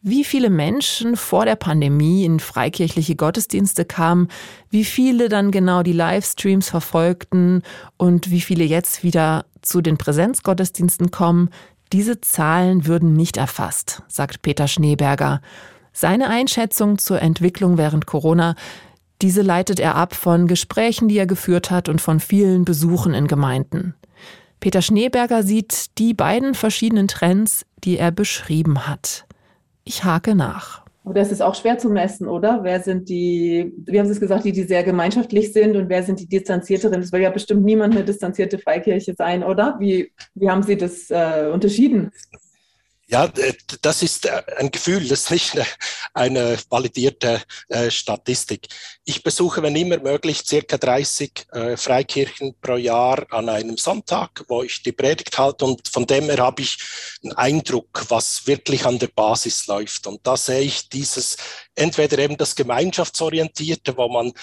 Wie 0.00 0.22
viele 0.22 0.48
Menschen 0.48 1.16
vor 1.16 1.44
der 1.44 1.56
Pandemie 1.56 2.24
in 2.24 2.38
freikirchliche 2.38 3.16
Gottesdienste 3.16 3.84
kamen, 3.84 4.28
wie 4.70 4.84
viele 4.84 5.28
dann 5.28 5.50
genau 5.50 5.82
die 5.82 5.92
Livestreams 5.92 6.70
verfolgten 6.70 7.62
und 7.96 8.30
wie 8.30 8.40
viele 8.40 8.62
jetzt 8.62 9.02
wieder 9.02 9.44
zu 9.60 9.80
den 9.80 9.98
Präsenzgottesdiensten 9.98 11.10
kommen, 11.10 11.50
diese 11.92 12.20
Zahlen 12.20 12.86
würden 12.86 13.14
nicht 13.14 13.38
erfasst, 13.38 14.02
sagt 14.06 14.42
Peter 14.42 14.68
Schneeberger. 14.68 15.40
Seine 15.92 16.28
Einschätzung 16.28 16.98
zur 16.98 17.20
Entwicklung 17.20 17.76
während 17.76 18.06
Corona, 18.06 18.54
diese 19.20 19.42
leitet 19.42 19.80
er 19.80 19.96
ab 19.96 20.14
von 20.14 20.46
Gesprächen, 20.46 21.08
die 21.08 21.18
er 21.18 21.26
geführt 21.26 21.72
hat 21.72 21.88
und 21.88 22.00
von 22.00 22.20
vielen 22.20 22.64
Besuchen 22.64 23.14
in 23.14 23.26
Gemeinden. 23.26 23.94
Peter 24.60 24.82
Schneeberger 24.82 25.42
sieht 25.42 25.98
die 25.98 26.14
beiden 26.14 26.54
verschiedenen 26.54 27.08
Trends, 27.08 27.66
die 27.82 27.98
er 27.98 28.12
beschrieben 28.12 28.86
hat. 28.86 29.27
Ich 29.88 30.04
hake 30.04 30.34
nach. 30.34 30.82
Aber 31.02 31.14
das 31.14 31.32
ist 31.32 31.40
auch 31.40 31.54
schwer 31.54 31.78
zu 31.78 31.88
messen, 31.88 32.28
oder? 32.28 32.60
Wer 32.62 32.80
sind 32.80 33.08
die, 33.08 33.72
wie 33.86 33.98
haben 33.98 34.04
Sie 34.04 34.12
es 34.12 34.20
gesagt, 34.20 34.44
die, 34.44 34.52
die 34.52 34.64
sehr 34.64 34.84
gemeinschaftlich 34.84 35.54
sind 35.54 35.76
und 35.76 35.88
wer 35.88 36.02
sind 36.02 36.20
die 36.20 36.28
distanzierteren? 36.28 37.00
Das 37.00 37.10
will 37.10 37.22
ja 37.22 37.30
bestimmt 37.30 37.64
niemand 37.64 37.94
eine 37.94 38.04
distanzierte 38.04 38.58
Freikirche 38.58 39.14
sein, 39.16 39.42
oder? 39.42 39.76
Wie, 39.80 40.12
wie 40.34 40.50
haben 40.50 40.62
Sie 40.62 40.76
das 40.76 41.08
äh, 41.08 41.48
unterschieden? 41.50 42.10
Ja, 43.10 43.26
das 43.80 44.02
ist 44.02 44.26
äh, 44.26 44.42
ein 44.58 44.70
Gefühl, 44.70 45.08
das 45.08 45.30
ist 45.30 45.30
nicht 45.30 45.66
eine, 46.12 46.58
validierte 46.68 47.42
äh, 47.70 47.90
Statistik. 47.90 48.68
Ich 49.06 49.22
besuche, 49.22 49.62
wenn 49.62 49.76
immer 49.76 49.96
möglich, 49.98 50.42
circa 50.44 50.76
30 50.76 51.46
äh, 51.52 51.76
Freikirchen 51.78 52.54
pro 52.60 52.76
Jahr 52.76 53.26
an 53.30 53.48
einem 53.48 53.78
Sonntag, 53.78 54.44
wo 54.48 54.62
ich 54.62 54.82
die 54.82 54.92
Predigt 54.92 55.38
halte 55.38 55.64
und 55.64 55.88
von 55.88 56.04
dem 56.06 56.24
her 56.24 56.36
habe 56.36 56.60
ich 56.60 56.76
einen 57.22 57.32
Eindruck, 57.32 58.04
was 58.10 58.46
wirklich 58.46 58.84
an 58.84 58.98
der 58.98 59.08
Basis 59.08 59.66
läuft. 59.68 60.06
Und 60.06 60.26
da 60.26 60.36
sehe 60.36 60.60
ich 60.60 60.90
dieses, 60.90 61.38
entweder 61.74 62.18
eben 62.18 62.36
das 62.36 62.54
Gemeinschaftsorientierte, 62.56 63.96
wo 63.96 64.08
man 64.08 64.34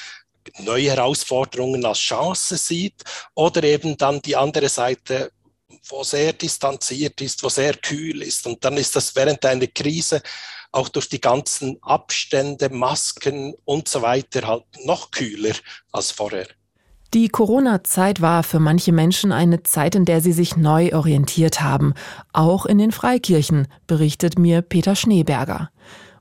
neue 0.58 0.90
Herausforderungen 0.90 1.86
als 1.86 2.00
Chance 2.00 2.58
sieht 2.58 3.04
oder 3.36 3.64
eben 3.64 3.96
dann 3.96 4.24
die 4.24 4.36
andere 4.36 4.70
Seite, 4.70 5.32
wo 5.90 6.04
sehr 6.04 6.34
distanziert 6.34 7.22
ist, 7.22 7.44
wo 7.44 7.50
sehr 7.50 7.76
kühl 7.76 8.22
ist. 8.22 8.46
Und 8.46 8.64
dann 8.64 8.78
ist 8.78 8.96
das 8.96 9.16
während 9.16 9.44
einer 9.46 9.68
Krise 9.68 10.22
auch 10.72 10.90
durch 10.90 11.10
die 11.10 11.22
ganzen 11.22 11.78
Abstände, 11.82 12.70
Masken 12.70 13.56
und 13.66 13.88
so 13.88 14.02
weiter 14.02 14.48
halt 14.48 14.66
noch 14.84 15.12
kühler 15.12 15.56
als 15.92 16.12
vorher. 16.12 16.48
Die 17.14 17.30
Corona-Zeit 17.30 18.20
war 18.20 18.44
für 18.44 18.60
manche 18.60 18.92
Menschen 18.92 19.32
eine 19.32 19.64
Zeit, 19.64 19.96
in 19.96 20.04
der 20.04 20.20
sie 20.20 20.34
sich 20.34 20.58
neu 20.58 20.94
orientiert 20.94 21.62
haben, 21.62 21.94
auch 22.34 22.66
in 22.66 22.78
den 22.78 22.92
Freikirchen, 22.92 23.70
berichtet 23.88 24.38
mir 24.38 24.62
Peter 24.62 24.96
Schneeberger. 24.96 25.70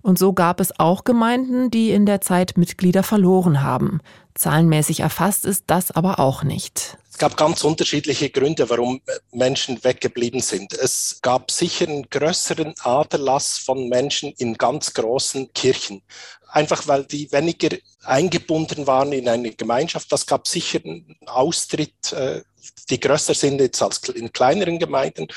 Und 0.02 0.18
so 0.18 0.34
gab 0.34 0.60
es 0.60 0.78
auch 0.78 1.02
Gemeinden, 1.02 1.70
die 1.70 1.90
in 1.90 2.06
der 2.06 2.20
Zeit 2.20 2.56
Mitglieder 2.56 3.02
verloren 3.02 3.62
haben. 3.62 4.00
Zahlenmäßig 4.34 5.00
erfasst 5.00 5.46
ist 5.46 5.64
das 5.66 5.90
aber 5.90 6.20
auch 6.20 6.44
nicht. 6.44 6.98
Es 7.14 7.18
gab 7.18 7.36
ganz 7.36 7.62
unterschiedliche 7.62 8.28
Gründe, 8.28 8.68
warum 8.68 9.00
Menschen 9.30 9.84
weggeblieben 9.84 10.40
sind. 10.40 10.72
Es 10.72 11.20
gab 11.22 11.52
sicher 11.52 11.86
einen 11.86 12.10
größeren 12.10 12.74
Aderlass 12.80 13.58
von 13.58 13.88
Menschen 13.88 14.32
in 14.38 14.54
ganz 14.54 14.92
großen 14.92 15.52
Kirchen. 15.52 16.02
Einfach 16.48 16.88
weil 16.88 17.04
die 17.04 17.30
weniger 17.30 17.76
eingebunden 18.02 18.88
waren 18.88 19.12
in 19.12 19.28
eine 19.28 19.52
Gemeinschaft. 19.52 20.10
Das 20.10 20.26
gab 20.26 20.48
sicher 20.48 20.80
einen 20.84 21.16
Austritt, 21.26 22.12
äh, 22.12 22.42
die 22.90 22.98
größer 22.98 23.34
sind 23.34 23.60
jetzt 23.60 23.80
als 23.80 23.98
in 24.08 24.32
kleineren 24.32 24.80
Gemeinden. 24.80 25.28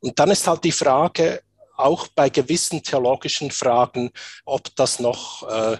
Und 0.00 0.18
dann 0.18 0.30
ist 0.30 0.46
halt 0.46 0.64
die 0.64 0.72
Frage, 0.72 1.42
auch 1.78 2.08
bei 2.08 2.28
gewissen 2.28 2.82
theologischen 2.82 3.50
Fragen, 3.50 4.10
ob 4.44 4.74
das 4.76 5.00
noch 5.00 5.48
äh, 5.48 5.78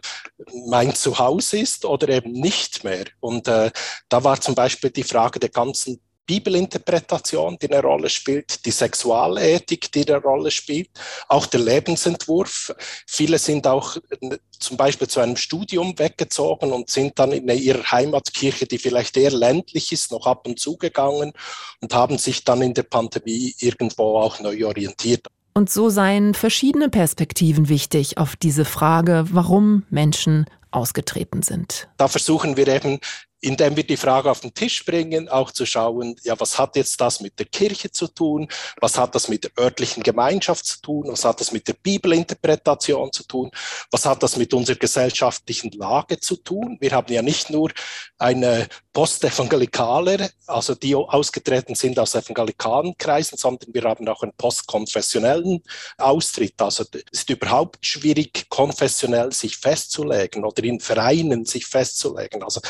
mein 0.67 0.95
Zuhause 0.95 1.59
ist 1.59 1.85
oder 1.85 2.09
eben 2.09 2.33
nicht 2.33 2.85
mehr. 2.85 3.07
Und 3.21 3.49
äh, 3.49 3.71
da 4.09 4.25
war 4.25 4.41
zum 4.41 4.55
Beispiel 4.55 4.91
die 4.91 5.03
Frage 5.03 5.41
der 5.41 5.51
ganzen 5.51 6.01
Bibelinterpretation, 6.27 7.57
die 7.61 7.71
eine 7.71 7.81
Rolle 7.81 8.11
spielt, 8.11 8.67
die 8.67 8.73
Sexualethik, 8.73 9.93
die 9.93 10.07
eine 10.07 10.21
Rolle 10.21 10.51
spielt, 10.51 10.91
auch 11.29 11.47
der 11.47 11.61
Lebensentwurf. 11.61 12.75
Viele 13.07 13.39
sind 13.39 13.67
auch 13.67 13.97
äh, 13.97 14.37
zum 14.59 14.77
Beispiel 14.77 15.09
zu 15.09 15.21
einem 15.21 15.37
Studium 15.37 15.99
weggezogen 15.99 16.73
und 16.73 16.91
sind 16.91 17.19
dann 17.19 17.33
in 17.33 17.49
ihrer 17.49 17.91
Heimatkirche, 17.93 18.67
die 18.67 18.79
vielleicht 18.79 19.17
eher 19.17 19.31
ländlich 19.31 19.93
ist, 19.93 20.11
noch 20.11 20.27
ab 20.27 20.47
und 20.47 20.59
zu 20.59 20.77
gegangen 20.77 21.33
und 21.81 21.95
haben 21.95 22.19
sich 22.19 22.45
dann 22.45 22.63
in 22.63 22.75
der 22.75 22.83
Pandemie 22.83 23.55
irgendwo 23.59 24.19
auch 24.19 24.41
neu 24.41 24.67
orientiert. 24.67 25.29
Und 25.57 25.71
so 25.71 25.89
seien 25.89 26.35
verschiedene 26.35 26.91
Perspektiven 26.91 27.71
wichtig 27.71 28.19
auf 28.19 28.37
diese 28.37 28.67
Frage, 28.67 29.25
warum 29.31 29.85
Menschen 29.89 30.45
ausgetreten 30.71 31.41
sind. 31.41 31.89
Da 31.97 32.09
versuchen 32.09 32.59
wir 32.59 32.69
eben 32.69 32.99
indem 33.41 33.77
wir 33.77 33.87
die 33.87 33.97
Frage 33.97 34.31
auf 34.31 34.41
den 34.41 34.55
Tisch 34.55 34.85
bringen, 34.85 35.29
auch 35.29 35.51
zu 35.51 35.67
schauen, 35.67 36.17
ja, 36.23 36.39
was 36.41 36.59
hat 36.59 36.77
jetzt 36.77 37.01
das 37.01 37.21
mit 37.21 37.39
der 37.39 37.47
Kirche 37.47 37.91
zu 37.91 38.09
tun? 38.09 38.49
Was 38.81 38.97
hat 38.99 39.15
das 39.15 39.29
mit 39.29 39.45
der 39.45 39.51
örtlichen 39.59 40.03
Gemeinschaft 40.03 40.65
zu 40.65 40.81
tun? 40.81 41.09
Was 41.09 41.25
hat 41.25 41.41
das 41.41 41.53
mit 41.53 41.69
der 41.69 41.75
Bibelinterpretation 41.75 43.13
zu 43.13 43.25
tun? 43.25 43.51
Was 43.91 44.07
hat 44.07 44.23
das 44.23 44.37
mit 44.37 44.55
unserer 44.55 44.77
gesellschaftlichen 44.77 45.71
Lage 45.73 46.19
zu 46.19 46.37
tun? 46.37 46.79
Wir 46.81 46.93
haben 46.93 47.13
ja 47.13 47.23
nicht 47.23 47.51
nur 47.51 47.71
eine 48.19 48.69
Postevangelikaler, 48.93 50.31
also 50.47 50.75
die 50.75 50.95
ausgetreten 50.95 51.75
sind 51.75 51.99
aus 51.99 52.15
evangelikalen 52.15 52.97
Kreisen, 52.97 53.37
sondern 53.37 53.75
wir 53.75 53.83
haben 53.83 54.09
auch 54.09 54.23
einen 54.23 54.33
postkonfessionellen 54.33 55.63
Austritt. 55.99 56.55
Also 56.63 56.85
es 56.93 57.21
ist 57.21 57.31
überhaupt 57.31 57.85
schwierig, 57.85 58.49
konfessionell 58.49 59.33
sich 59.33 59.59
festzulegen 59.59 60.45
oder 60.45 60.65
in 60.65 60.81
Vereinen 60.81 61.45
sich 61.45 61.67
festzulegen. 61.67 62.43
Also 62.43 62.63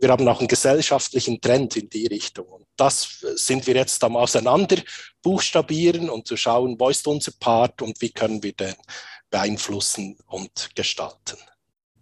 wir 0.00 0.15
haben 0.16 0.28
auch 0.28 0.38
einen 0.38 0.48
gesellschaftlichen 0.48 1.40
Trend 1.40 1.76
in 1.76 1.88
die 1.88 2.06
Richtung. 2.06 2.46
Und 2.46 2.66
das 2.76 3.24
sind 3.36 3.66
wir 3.66 3.74
jetzt 3.74 4.02
am 4.02 4.16
Auseinander 4.16 4.76
buchstabieren 5.22 6.08
und 6.08 6.26
zu 6.26 6.36
schauen, 6.36 6.78
wo 6.78 6.88
ist 6.88 7.06
unser 7.06 7.32
Part 7.38 7.82
und 7.82 8.00
wie 8.00 8.10
können 8.10 8.42
wir 8.42 8.52
den 8.52 8.74
beeinflussen 9.30 10.16
und 10.26 10.70
gestalten. 10.74 11.36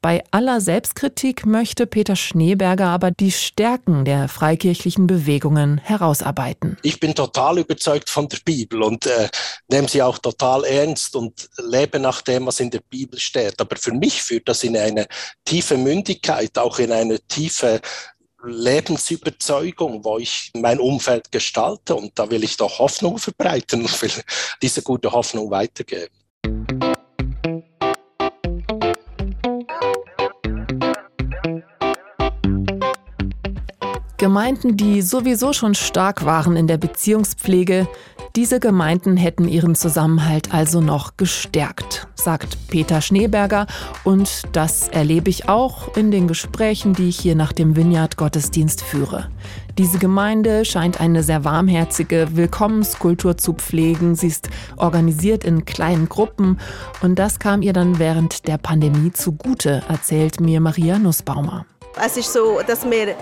Bei 0.04 0.22
aller 0.32 0.60
Selbstkritik 0.60 1.46
möchte 1.46 1.86
Peter 1.86 2.14
Schneeberger 2.14 2.88
aber 2.88 3.10
die 3.10 3.32
Stärken 3.32 4.04
der 4.04 4.28
freikirchlichen 4.28 5.06
Bewegungen 5.06 5.78
herausarbeiten. 5.78 6.76
Ich 6.82 7.00
bin 7.00 7.14
total 7.14 7.60
überzeugt 7.60 8.10
von 8.10 8.28
der 8.28 8.36
Bibel 8.44 8.82
und 8.82 9.06
äh, 9.06 9.30
nehme 9.70 9.88
sie 9.88 10.02
auch 10.02 10.18
total 10.18 10.64
ernst 10.64 11.16
und 11.16 11.48
lebe 11.56 11.98
nach 11.98 12.20
dem, 12.20 12.44
was 12.44 12.60
in 12.60 12.68
der 12.68 12.82
Bibel 12.90 13.18
steht. 13.18 13.58
Aber 13.58 13.76
für 13.76 13.94
mich 13.94 14.20
führt 14.20 14.46
das 14.46 14.62
in 14.62 14.76
eine 14.76 15.06
tiefe 15.46 15.78
Mündigkeit, 15.78 16.58
auch 16.58 16.78
in 16.78 16.92
eine 16.92 17.18
tiefe 17.20 17.80
Lebensüberzeugung, 18.44 20.04
wo 20.04 20.18
ich 20.18 20.50
mein 20.54 20.80
Umfeld 20.80 21.32
gestalte. 21.32 21.94
Und 21.94 22.12
da 22.18 22.28
will 22.28 22.44
ich 22.44 22.58
doch 22.58 22.78
Hoffnung 22.78 23.16
verbreiten 23.16 23.80
und 23.80 24.02
will 24.02 24.12
diese 24.60 24.82
gute 24.82 25.10
Hoffnung 25.10 25.50
weitergeben. 25.50 26.12
Gemeinden, 34.24 34.78
die 34.78 35.02
sowieso 35.02 35.52
schon 35.52 35.74
stark 35.74 36.24
waren 36.24 36.56
in 36.56 36.66
der 36.66 36.78
Beziehungspflege, 36.78 37.86
diese 38.36 38.58
Gemeinden 38.58 39.18
hätten 39.18 39.46
ihren 39.46 39.74
Zusammenhalt 39.74 40.54
also 40.54 40.80
noch 40.80 41.18
gestärkt, 41.18 42.08
sagt 42.14 42.56
Peter 42.68 43.02
Schneeberger. 43.02 43.66
Und 44.02 44.44
das 44.52 44.88
erlebe 44.88 45.28
ich 45.28 45.50
auch 45.50 45.94
in 45.94 46.10
den 46.10 46.26
Gesprächen, 46.26 46.94
die 46.94 47.10
ich 47.10 47.20
hier 47.20 47.34
nach 47.34 47.52
dem 47.52 47.76
Vineyard-Gottesdienst 47.76 48.80
führe. 48.80 49.28
Diese 49.76 49.98
Gemeinde 49.98 50.64
scheint 50.64 51.02
eine 51.02 51.22
sehr 51.22 51.44
warmherzige 51.44 52.28
Willkommenskultur 52.32 53.36
zu 53.36 53.52
pflegen. 53.52 54.14
Sie 54.14 54.28
ist 54.28 54.48
organisiert 54.78 55.44
in 55.44 55.66
kleinen 55.66 56.08
Gruppen 56.08 56.58
und 57.02 57.18
das 57.18 57.38
kam 57.38 57.60
ihr 57.60 57.74
dann 57.74 57.98
während 57.98 58.48
der 58.48 58.56
Pandemie 58.56 59.12
zugute, 59.12 59.82
erzählt 59.86 60.40
mir 60.40 60.62
Maria 60.62 60.98
Nussbaumer. 60.98 61.66
Es 62.02 62.16
ist 62.16 62.32
so, 62.32 62.60
dass 62.66 62.88
wir 62.88 63.14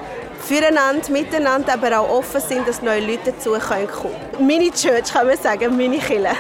füreinander, 0.43 1.11
miteinander, 1.11 1.75
aber 1.75 2.01
auch 2.01 2.19
offen 2.19 2.41
sind, 2.41 2.67
dass 2.67 2.83
neue 2.83 3.01
Leute 3.01 3.33
dazu 3.33 3.53
kommen 3.53 3.87
können. 3.87 4.47
Mini-Church 4.47 5.13
kann 5.13 5.27
man 5.27 5.37
sagen, 5.39 5.77
Mini-Kille. 5.77 6.31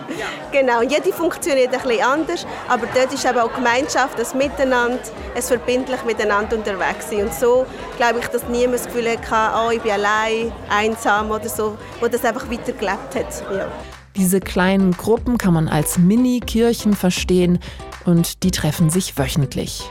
genau, 0.52 0.80
und 0.80 0.90
jede 0.90 1.12
funktioniert 1.12 1.72
ein 1.72 1.80
bisschen 1.82 2.02
anders, 2.02 2.46
aber 2.68 2.86
dort 2.94 3.12
ist 3.12 3.24
eben 3.24 3.38
auch 3.38 3.54
Gemeinschaft, 3.54 4.18
das 4.18 4.34
Miteinander, 4.34 4.98
es 5.34 5.48
verbindlich 5.48 6.02
miteinander 6.04 6.56
unterwegs 6.56 7.10
sein. 7.10 7.24
Und 7.24 7.34
so 7.34 7.66
glaube 7.98 8.20
ich, 8.20 8.26
dass 8.28 8.48
niemand 8.48 8.80
das 8.80 8.86
Gefühl 8.86 9.10
hatte, 9.10 9.56
oh, 9.56 9.70
ich 9.70 9.80
bin 9.80 9.92
allein, 9.92 10.50
einsam 10.68 11.30
oder 11.30 11.48
so, 11.48 11.76
wo 12.00 12.08
das 12.08 12.24
einfach 12.24 12.50
weitergelebt 12.50 13.14
hat. 13.14 13.44
Ja. 13.54 13.70
Diese 14.16 14.40
kleinen 14.40 14.92
Gruppen 14.92 15.38
kann 15.38 15.54
man 15.54 15.68
als 15.68 15.98
Mini-Kirchen 15.98 16.94
verstehen 16.94 17.58
und 18.04 18.42
die 18.42 18.50
treffen 18.50 18.90
sich 18.90 19.16
wöchentlich. 19.16 19.84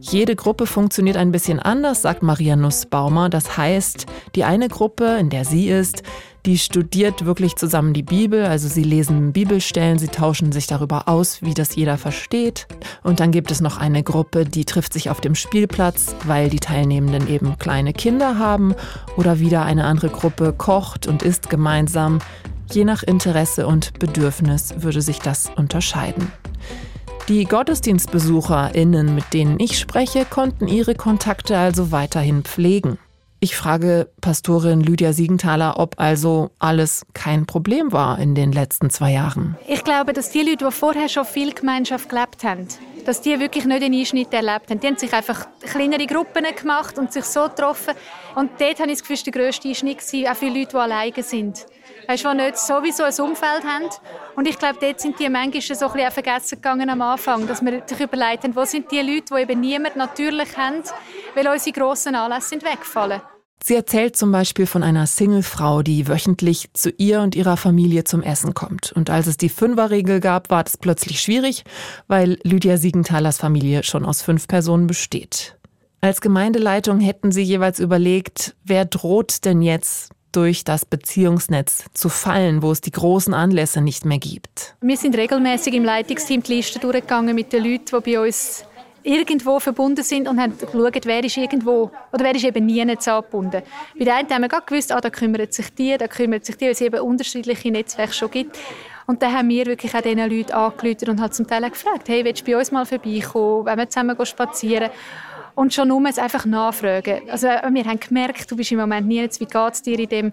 Jede 0.00 0.34
Gruppe 0.34 0.66
funktioniert 0.66 1.18
ein 1.18 1.30
bisschen 1.30 1.60
anders, 1.60 2.02
sagt 2.02 2.22
Maria 2.22 2.56
Nussbaumer. 2.56 3.28
Das 3.28 3.58
heißt, 3.58 4.06
die 4.34 4.44
eine 4.44 4.68
Gruppe, 4.68 5.18
in 5.20 5.28
der 5.28 5.44
sie 5.44 5.68
ist, 5.68 6.02
die 6.46 6.56
studiert 6.56 7.26
wirklich 7.26 7.56
zusammen 7.56 7.92
die 7.92 8.02
Bibel, 8.02 8.46
also 8.46 8.66
sie 8.66 8.82
lesen 8.82 9.32
Bibelstellen, 9.32 9.98
sie 9.98 10.08
tauschen 10.08 10.52
sich 10.52 10.66
darüber 10.66 11.06
aus, 11.06 11.42
wie 11.42 11.52
das 11.52 11.76
jeder 11.76 11.98
versteht. 11.98 12.66
Und 13.02 13.20
dann 13.20 13.30
gibt 13.30 13.50
es 13.50 13.60
noch 13.60 13.76
eine 13.76 14.02
Gruppe, 14.02 14.46
die 14.46 14.64
trifft 14.64 14.94
sich 14.94 15.10
auf 15.10 15.20
dem 15.20 15.34
Spielplatz, 15.34 16.14
weil 16.24 16.48
die 16.48 16.60
Teilnehmenden 16.60 17.28
eben 17.28 17.58
kleine 17.58 17.92
Kinder 17.92 18.38
haben. 18.38 18.74
Oder 19.18 19.38
wieder 19.38 19.64
eine 19.64 19.84
andere 19.84 20.08
Gruppe 20.08 20.54
kocht 20.56 21.06
und 21.06 21.22
isst 21.22 21.50
gemeinsam. 21.50 22.20
Je 22.72 22.84
nach 22.84 23.02
Interesse 23.02 23.66
und 23.66 23.98
Bedürfnis 23.98 24.74
würde 24.78 25.02
sich 25.02 25.18
das 25.18 25.50
unterscheiden. 25.56 26.32
Die 27.30 27.44
GottesdienstbesucherInnen, 27.44 29.14
mit 29.14 29.32
denen 29.32 29.60
ich 29.60 29.78
spreche, 29.78 30.24
konnten 30.24 30.66
ihre 30.66 30.96
Kontakte 30.96 31.56
also 31.56 31.92
weiterhin 31.92 32.42
pflegen. 32.42 32.98
Ich 33.38 33.54
frage 33.54 34.10
Pastorin 34.20 34.80
Lydia 34.80 35.12
Siegenthaler, 35.12 35.78
ob 35.78 35.94
also 36.00 36.50
alles 36.58 37.06
kein 37.14 37.46
Problem 37.46 37.92
war 37.92 38.18
in 38.18 38.34
den 38.34 38.50
letzten 38.50 38.90
zwei 38.90 39.12
Jahren. 39.12 39.56
Ich 39.68 39.84
glaube, 39.84 40.12
dass 40.12 40.32
die 40.32 40.42
Leute, 40.42 40.64
die 40.64 40.72
vorher 40.72 41.08
schon 41.08 41.24
viel 41.24 41.54
Gemeinschaft 41.54 42.08
gelebt 42.08 42.42
haben, 42.42 42.66
dass 43.06 43.20
die 43.20 43.38
wirklich 43.38 43.64
nicht 43.64 43.80
den 43.80 43.94
Einschnitt 43.94 44.34
erlebt 44.34 44.68
haben. 44.68 44.80
Die 44.80 44.88
haben 44.88 44.98
sich 44.98 45.12
einfach 45.12 45.46
kleinere 45.60 46.06
Gruppen 46.06 46.44
gemacht 46.56 46.98
und 46.98 47.12
sich 47.12 47.26
so 47.26 47.44
getroffen. 47.44 47.94
Und 48.34 48.50
dort 48.58 48.80
habe 48.80 48.90
ich 48.90 48.98
das 48.98 49.06
Gefühl, 49.06 49.32
der 49.32 49.32
grösste 49.32 49.68
Einschnitt 49.68 49.98
war, 49.98 50.32
auch 50.32 50.36
für 50.36 50.48
Leute, 50.48 50.70
die 50.72 50.76
alleine 50.76 51.22
sind 51.22 51.64
weißt, 52.10 52.24
die 52.24 52.36
nicht 52.36 52.58
sowieso 52.58 53.04
ein 53.04 53.30
Umfeld 53.30 53.64
haben. 53.64 53.88
Und 54.36 54.48
ich 54.48 54.58
glaube, 54.58 54.78
dort 54.80 55.00
sind 55.00 55.18
die 55.18 55.28
manchmal 55.28 55.76
so 55.76 55.88
ein 55.88 56.10
vergessen 56.10 56.56
gegangen 56.56 56.90
am 56.90 57.02
Anfang, 57.02 57.46
dass 57.46 57.62
wir 57.62 57.82
sich 57.86 58.00
überlegt 58.00 58.44
haben, 58.44 58.56
wo 58.56 58.64
sind 58.64 58.90
die 58.90 59.00
Leute, 59.00 59.34
die 59.34 59.42
eben 59.42 59.60
niemand 59.60 59.96
natürlich 59.96 60.56
haben, 60.56 60.82
weil 61.34 61.48
unsere 61.48 61.72
grossen 61.72 62.14
Anlässe 62.14 62.48
sind 62.48 62.64
weggefallen. 62.64 63.20
Sie 63.62 63.74
erzählt 63.74 64.16
zum 64.16 64.32
Beispiel 64.32 64.66
von 64.66 64.82
einer 64.82 65.06
Singlefrau, 65.06 65.82
die 65.82 66.08
wöchentlich 66.08 66.70
zu 66.72 66.90
ihr 66.96 67.20
und 67.20 67.36
ihrer 67.36 67.58
Familie 67.58 68.04
zum 68.04 68.22
Essen 68.22 68.54
kommt. 68.54 68.90
Und 68.92 69.10
als 69.10 69.26
es 69.26 69.36
die 69.36 69.50
Fünferregel 69.50 70.20
gab, 70.20 70.48
war 70.48 70.64
das 70.64 70.78
plötzlich 70.78 71.20
schwierig, 71.20 71.64
weil 72.08 72.38
Lydia 72.42 72.78
Siegenthalers 72.78 73.36
Familie 73.36 73.82
schon 73.82 74.06
aus 74.06 74.22
fünf 74.22 74.48
Personen 74.48 74.86
besteht. 74.86 75.58
Als 76.00 76.22
Gemeindeleitung 76.22 77.00
hätten 77.00 77.32
sie 77.32 77.42
jeweils 77.42 77.78
überlegt, 77.78 78.56
wer 78.64 78.86
droht 78.86 79.44
denn 79.44 79.60
jetzt 79.60 80.10
durch 80.32 80.64
das 80.64 80.84
Beziehungsnetz 80.84 81.84
zu 81.92 82.08
fallen, 82.08 82.62
wo 82.62 82.72
es 82.72 82.80
die 82.80 82.90
großen 82.90 83.34
Anlässe 83.34 83.80
nicht 83.80 84.04
mehr 84.04 84.18
gibt? 84.18 84.74
Wir 84.80 84.96
sind 84.96 85.16
regelmäßig 85.16 85.74
im 85.74 85.84
Leitungsteam 85.84 86.42
die 86.42 86.54
Liste 86.54 86.78
durchgegangen 86.78 87.34
mit 87.34 87.52
den 87.52 87.64
Leuten, 87.64 87.84
die 87.86 88.12
bei 88.12 88.20
uns 88.20 88.64
irgendwo 89.02 89.58
verbunden 89.60 90.04
sind 90.04 90.28
und 90.28 90.40
haben 90.40 90.56
geschaut, 90.58 91.06
wer 91.06 91.24
ist 91.24 91.36
irgendwo 91.36 91.90
oder 92.12 92.24
wer 92.24 92.34
ist 92.34 92.44
eben 92.44 92.66
nie 92.66 92.82
angebunden. 92.82 93.62
Bei 93.98 94.04
den 94.04 94.12
einen 94.12 94.30
haben 94.30 94.42
wir 94.42 94.48
gewusst, 94.48 94.92
ah, 94.92 95.00
da 95.00 95.10
kümmert 95.10 95.54
sich 95.54 95.72
die, 95.74 95.96
da 95.96 96.06
kümmert 96.06 96.44
sich 96.44 96.56
die, 96.56 96.66
weil 96.66 96.72
es 96.72 96.80
eben 96.80 97.00
unterschiedliche 97.00 97.70
Netzwerke 97.70 98.12
schon 98.12 98.30
gibt. 98.30 98.58
Und 99.06 99.22
dann 99.22 99.32
haben 99.32 99.48
wir 99.48 99.66
wirklich 99.66 99.94
auch 99.94 100.02
diesen 100.02 100.18
Leuten 100.18 100.52
angerufen 100.52 101.10
und 101.10 101.20
halt 101.20 101.34
zum 101.34 101.46
Teil 101.46 101.68
gefragt, 101.68 102.08
hey, 102.08 102.24
willst 102.24 102.46
du 102.46 102.52
bei 102.52 102.58
uns 102.58 102.70
mal 102.70 102.86
vorbeikommen, 102.86 103.66
wenn 103.66 103.78
wir 103.78 103.88
zusammen 103.88 104.16
spazieren 104.24 104.90
und 105.60 105.74
schon 105.74 105.88
nur 105.88 106.02
einfach 106.06 106.46
nachfragen. 106.46 107.28
Also 107.28 107.46
äh, 107.46 107.68
wir 107.70 107.84
haben 107.84 108.00
gemerkt, 108.00 108.50
du 108.50 108.56
bist 108.56 108.72
im 108.72 108.78
Moment 108.78 109.12
jetzt, 109.12 109.40
wie 109.40 109.44
geht 109.44 109.72
es 109.74 109.82
dir 109.82 109.98
in 109.98 110.08
dem 110.08 110.32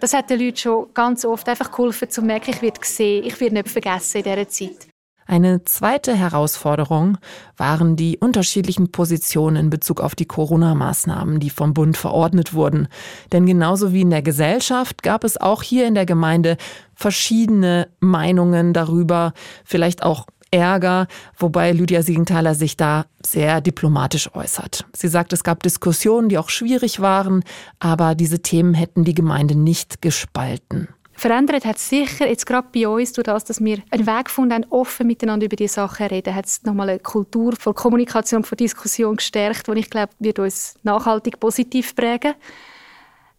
das 0.00 0.14
hat 0.14 0.30
den 0.30 0.40
Leuten 0.40 0.56
schon 0.56 0.86
ganz 0.94 1.26
oft 1.26 1.46
einfach 1.46 1.70
geholfen, 1.70 2.08
zu 2.08 2.22
merken, 2.22 2.52
ich 2.52 2.62
werde 2.62 2.80
gesehen, 2.80 3.22
ich 3.24 3.38
werde 3.38 3.56
nicht 3.56 3.68
vergessen 3.68 4.16
in 4.16 4.24
dieser 4.24 4.48
Zeit. 4.48 4.88
Eine 5.26 5.62
zweite 5.64 6.16
Herausforderung 6.16 7.18
waren 7.58 7.96
die 7.96 8.18
unterschiedlichen 8.18 8.90
Positionen 8.90 9.56
in 9.56 9.70
Bezug 9.70 10.00
auf 10.00 10.14
die 10.14 10.24
Corona-Maßnahmen, 10.24 11.38
die 11.38 11.50
vom 11.50 11.74
Bund 11.74 11.98
verordnet 11.98 12.54
wurden. 12.54 12.88
Denn 13.30 13.44
genauso 13.44 13.92
wie 13.92 14.00
in 14.00 14.10
der 14.10 14.22
Gesellschaft 14.22 15.02
gab 15.02 15.22
es 15.22 15.36
auch 15.36 15.62
hier 15.62 15.86
in 15.86 15.94
der 15.94 16.06
Gemeinde 16.06 16.56
verschiedene 16.94 17.88
Meinungen 18.00 18.72
darüber, 18.72 19.34
vielleicht 19.64 20.02
auch 20.02 20.26
Ärger, 20.50 21.06
wobei 21.38 21.72
Lydia 21.72 22.02
Siegenthaler 22.02 22.54
sich 22.54 22.76
da 22.76 23.06
sehr 23.24 23.60
diplomatisch 23.60 24.34
äußert. 24.34 24.84
Sie 24.92 25.08
sagt, 25.08 25.32
es 25.32 25.44
gab 25.44 25.62
Diskussionen, 25.62 26.28
die 26.28 26.38
auch 26.38 26.48
schwierig 26.48 27.00
waren, 27.00 27.44
aber 27.78 28.14
diese 28.14 28.40
Themen 28.40 28.74
hätten 28.74 29.04
die 29.04 29.14
Gemeinde 29.14 29.54
nicht 29.54 30.02
gespalten. 30.02 30.88
Verändert 31.20 31.66
hat 31.66 31.76
es 31.76 31.86
sicher 31.86 32.26
jetzt 32.26 32.46
gerade 32.46 32.68
bei 32.72 32.88
uns 32.88 33.12
durch 33.12 33.26
das, 33.26 33.44
dass 33.44 33.62
wir 33.62 33.82
einen 33.90 34.06
Weg 34.06 34.24
gefunden 34.24 34.54
haben, 34.54 34.64
offen 34.70 35.06
miteinander 35.06 35.44
über 35.44 35.56
die 35.56 35.68
Sachen 35.68 36.06
reden, 36.06 36.34
hat 36.34 36.46
es 36.46 36.62
nochmal 36.62 36.88
eine 36.88 36.98
Kultur 36.98 37.52
von 37.58 37.74
Kommunikation, 37.74 38.42
von 38.42 38.56
Diskussion 38.56 39.16
gestärkt, 39.16 39.68
die 39.68 39.80
ich 39.80 39.90
glaube, 39.90 40.12
wird 40.18 40.38
uns 40.38 40.76
nachhaltig 40.82 41.38
positiv 41.38 41.94
prägen. 41.94 42.32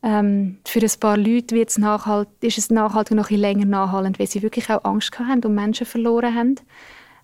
Ähm, 0.04 0.60
für 0.64 0.80
ein 0.80 1.00
paar 1.00 1.18
Leute 1.18 1.56
wird 1.56 1.70
es 1.70 1.80
nachhalt, 1.80 2.28
ist 2.42 2.60
es 2.60 2.70
nachhaltig 2.70 3.18
noch 3.18 3.32
ein 3.32 3.38
länger 3.38 3.66
nachhaltend, 3.66 4.20
weil 4.20 4.28
sie 4.28 4.44
wirklich 4.44 4.70
auch 4.70 4.84
Angst 4.84 5.18
haben 5.18 5.44
und 5.44 5.56
Menschen 5.56 5.88
verloren 5.88 6.36
haben. 6.36 6.56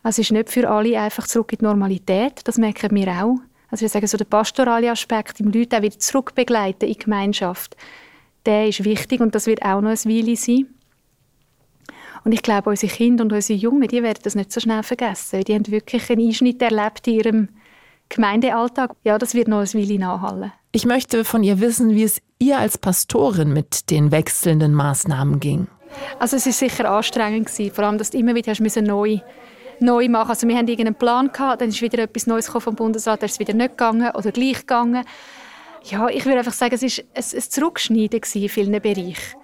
Also 0.08 0.22
es 0.22 0.28
ist 0.28 0.32
nicht 0.32 0.50
für 0.50 0.70
alle 0.70 0.98
einfach 0.98 1.28
zurück 1.28 1.52
in 1.52 1.58
die 1.60 1.66
Normalität, 1.66 2.40
das 2.46 2.58
merken 2.58 2.96
wir 2.96 3.10
auch. 3.10 3.40
Also 3.70 3.82
wir 3.82 3.90
sagen 3.90 4.08
so 4.08 4.16
der 4.16 4.24
pastorale 4.24 4.90
Aspekt, 4.90 5.38
die 5.40 5.44
Leute 5.44 5.76
auch 5.76 5.82
wieder 5.82 6.00
zurückbegleiten 6.00 6.88
in 6.88 6.94
die 6.94 7.00
Gemeinschaft, 7.00 7.76
der 8.46 8.70
ist 8.70 8.86
wichtig 8.86 9.20
und 9.20 9.36
das 9.36 9.48
wird 9.48 9.64
auch 9.64 9.82
noch 9.82 9.90
ein 9.90 9.98
Weile 9.98 10.38
sein. 10.38 10.68
Und 12.24 12.32
ich 12.32 12.42
glaube, 12.42 12.70
unsere 12.70 12.90
Kinder 12.90 13.26
und 13.26 13.34
unsere 13.34 13.60
Jungen, 13.60 13.86
die 13.90 14.02
werden 14.02 14.20
das 14.24 14.36
nicht 14.36 14.54
so 14.54 14.62
schnell 14.62 14.82
vergessen. 14.82 15.44
Die 15.44 15.54
haben 15.54 15.68
wirklich 15.68 16.10
einen 16.10 16.26
Einschnitt 16.26 16.62
erlebt 16.62 17.06
in 17.06 17.14
ihrem 17.14 17.50
Gemeindealltag. 18.08 18.92
Ja, 19.04 19.18
das 19.18 19.34
wird 19.34 19.50
noch 19.50 19.60
ein 19.60 19.74
Weile 19.74 20.00
nachhallen. 20.00 20.54
Ich 20.72 20.86
möchte 20.86 21.26
von 21.26 21.44
ihr 21.44 21.60
wissen, 21.60 21.96
wie 21.96 22.04
es 22.04 22.22
ihr 22.40 22.58
als 22.58 22.78
Pastorin 22.78 23.52
mit 23.52 23.92
den 23.92 24.12
wechselnden 24.12 24.74
Maßnahmen 24.74 25.42
ging. 25.42 25.68
Also 26.18 26.38
es 26.38 26.48
ist 26.48 26.60
sicher 26.60 26.90
anstrengend 26.90 27.48
gewesen, 27.48 27.76
vor 27.76 27.84
allem, 27.84 27.98
dass 27.98 28.12
du 28.12 28.18
immer 28.18 28.36
wieder 28.36 28.54
hast 28.54 28.62
neu 28.62 29.20
neu 29.82 30.08
machen. 30.10 30.30
Also 30.30 30.48
wir 30.48 30.56
hatten 30.56 30.68
irgendeinen 30.68 30.96
Plan 30.96 31.32
gehabt, 31.32 31.62
dann 31.62 31.70
ist 31.70 31.82
wieder 31.82 32.04
etwas 32.04 32.28
Neues 32.28 32.48
vom 32.48 32.76
Bundesrat, 32.76 33.22
dann 33.22 33.28
ist 33.28 33.34
es 33.34 33.40
wieder 33.40 33.54
nicht 33.54 33.72
gegangen 33.72 34.12
oder 34.16 34.32
gleich 34.32 34.60
gegangen. 34.60 35.06
Ja, 35.84 36.10
ich 36.10 36.26
würde 36.26 36.40
einfach 36.40 36.54
sagen, 36.54 36.76
es 36.76 36.82
war 36.82 37.06
ein, 37.14 37.24
ein 37.24 37.42
Zurückschneiden 37.42 38.22
in 38.34 38.50
vielen 38.50 38.82
Bereichen. 38.82 39.38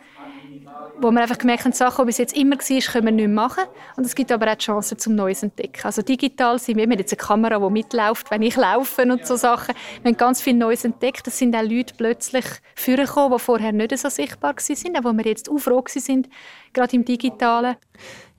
Wo 0.99 1.11
wir 1.11 1.21
einfach 1.21 1.37
gemerkt 1.37 1.65
haben, 1.65 1.73
Sachen, 1.73 2.03
die 2.03 2.07
bis 2.07 2.17
jetzt 2.17 2.37
immer 2.37 2.55
war, 2.55 2.91
können 2.91 3.05
wir 3.05 3.11
nicht 3.11 3.27
mehr 3.27 3.35
machen. 3.35 3.63
Und 3.97 4.05
es 4.05 4.15
gibt 4.15 4.31
aber 4.31 4.51
auch 4.51 4.55
die 4.55 4.65
Chance 4.65 4.95
zum 4.95 5.15
Neues 5.15 5.43
entdecken. 5.43 5.81
Also 5.83 6.01
digital 6.01 6.59
sind 6.59 6.77
wir, 6.77 6.85
wir 6.85 6.93
haben 6.93 6.99
jetzt 6.99 7.13
eine 7.13 7.17
Kamera, 7.17 7.59
die 7.59 7.73
mitläuft, 7.73 8.29
wenn 8.31 8.41
ich 8.41 8.55
laufe 8.55 9.01
und 9.03 9.25
so 9.25 9.35
Sachen. 9.35 9.75
Wir 10.01 10.11
haben 10.11 10.17
ganz 10.17 10.41
viel 10.41 10.53
Neues 10.53 10.85
entdeckt. 10.85 11.27
Es 11.27 11.37
sind 11.37 11.55
auch 11.55 11.63
Leute 11.63 11.93
plötzlich 11.97 12.45
vorgekommen, 12.75 13.37
die 13.37 13.43
vorher 13.43 13.71
nicht 13.71 13.97
so 13.97 14.09
sichtbar 14.09 14.55
waren, 14.55 14.95
aber 14.95 15.11
wo 15.11 15.17
wir 15.17 15.25
jetzt 15.25 15.49
auch 15.49 15.57
froh 15.57 15.83
sind, 15.87 16.29
gerade 16.73 16.95
im 16.95 17.05
Digitalen. 17.05 17.75